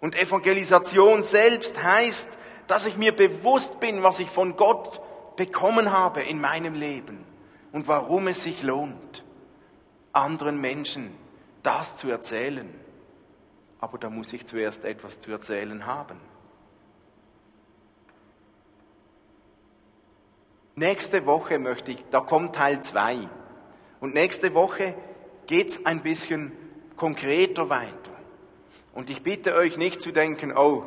Und 0.00 0.20
Evangelisation 0.20 1.22
selbst 1.22 1.82
heißt, 1.82 2.28
dass 2.66 2.84
ich 2.84 2.96
mir 2.96 3.14
bewusst 3.14 3.80
bin, 3.80 4.02
was 4.02 4.18
ich 4.18 4.28
von 4.28 4.56
Gott 4.56 5.00
bekommen 5.36 5.92
habe 5.92 6.22
in 6.22 6.40
meinem 6.40 6.74
Leben 6.74 7.24
und 7.72 7.88
warum 7.88 8.28
es 8.28 8.42
sich 8.42 8.62
lohnt, 8.62 9.24
anderen 10.12 10.60
Menschen 10.60 11.16
das 11.62 11.96
zu 11.96 12.10
erzählen. 12.10 12.68
Aber 13.80 13.98
da 13.98 14.10
muss 14.10 14.32
ich 14.32 14.46
zuerst 14.46 14.84
etwas 14.84 15.20
zu 15.20 15.30
erzählen 15.30 15.86
haben. 15.86 16.20
Nächste 20.76 21.24
Woche 21.24 21.60
möchte 21.60 21.92
ich, 21.92 22.04
da 22.10 22.20
kommt 22.20 22.56
Teil 22.56 22.82
2. 22.82 23.28
Und 24.04 24.12
nächste 24.12 24.52
Woche 24.52 24.94
geht 25.46 25.70
es 25.70 25.86
ein 25.86 26.02
bisschen 26.02 26.52
konkreter 26.94 27.70
weiter. 27.70 28.10
Und 28.92 29.08
ich 29.08 29.22
bitte 29.22 29.54
euch 29.54 29.78
nicht 29.78 30.02
zu 30.02 30.12
denken, 30.12 30.52
oh, 30.54 30.84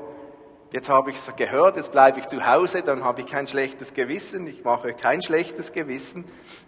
jetzt 0.72 0.88
habe 0.88 1.09
ich 1.09 1.18
es 1.18 1.36
gehört, 1.36 1.78
jetzt 1.78 1.91
bleibe 1.91 2.20
ich 2.20 2.28
zu 2.28 2.45
Hause, 2.45 2.84
dann 2.84 3.03
habe 3.03 3.22
ich 3.22 3.26
kein 3.26 3.47
schlechtes 3.47 3.95
Gewissen, 3.95 4.45
ich 4.45 4.63
mache 4.63 4.93
kein 4.93 5.24
schlechtes 5.24 5.74
Gewissen. 5.74 6.26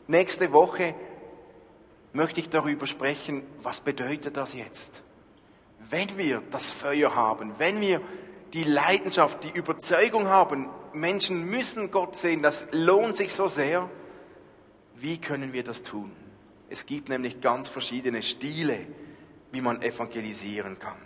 Nächste 0.07 0.51
Woche 0.51 0.95
möchte 2.13 2.39
ich 2.39 2.49
darüber 2.49 2.87
sprechen, 2.87 3.43
was 3.61 3.81
bedeutet 3.81 4.35
das 4.35 4.55
jetzt? 4.55 5.03
Wenn 5.87 6.17
wir 6.17 6.41
das 6.49 6.71
Feuer 6.71 7.13
haben, 7.13 7.53
wenn 7.59 7.79
wir 7.79 8.01
die 8.53 8.63
Leidenschaft, 8.63 9.43
die 9.43 9.55
Überzeugung 9.55 10.29
haben, 10.29 10.67
Menschen 10.93 11.45
müssen 11.45 11.91
Gott 11.91 12.15
sehen, 12.15 12.41
das 12.41 12.65
lohnt 12.71 13.17
sich 13.17 13.35
so 13.35 13.47
sehr, 13.47 13.87
wie 14.95 15.19
können 15.19 15.53
wir 15.53 15.63
das 15.63 15.83
tun? 15.83 16.11
Es 16.69 16.85
gibt 16.85 17.09
nämlich 17.09 17.41
ganz 17.41 17.67
verschiedene 17.67 18.21
Stile, 18.21 18.85
wie 19.51 19.61
man 19.61 19.81
evangelisieren 19.81 20.77
kann. 20.77 20.97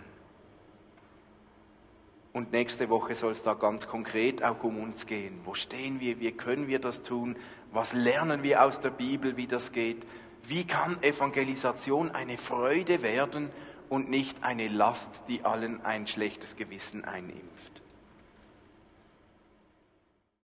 Und 2.34 2.52
nächste 2.52 2.90
Woche 2.90 3.14
soll 3.14 3.30
es 3.30 3.42
da 3.42 3.54
ganz 3.54 3.86
konkret 3.86 4.42
auch 4.42 4.62
um 4.64 4.78
uns 4.78 5.06
gehen. 5.06 5.40
Wo 5.44 5.54
stehen 5.54 6.00
wir? 6.00 6.18
Wie 6.18 6.32
können 6.32 6.66
wir 6.66 6.80
das 6.80 7.02
tun? 7.02 7.36
Was 7.72 7.92
lernen 7.92 8.42
wir 8.42 8.64
aus 8.64 8.80
der 8.80 8.90
Bibel, 8.90 9.36
wie 9.36 9.46
das 9.46 9.70
geht? 9.72 10.04
Wie 10.42 10.66
kann 10.66 11.02
Evangelisation 11.02 12.10
eine 12.10 12.36
Freude 12.36 13.02
werden 13.02 13.50
und 13.88 14.10
nicht 14.10 14.42
eine 14.42 14.68
Last, 14.68 15.22
die 15.28 15.44
allen 15.44 15.82
ein 15.84 16.06
schlechtes 16.06 16.56
Gewissen 16.56 17.04
einimpft? 17.04 17.73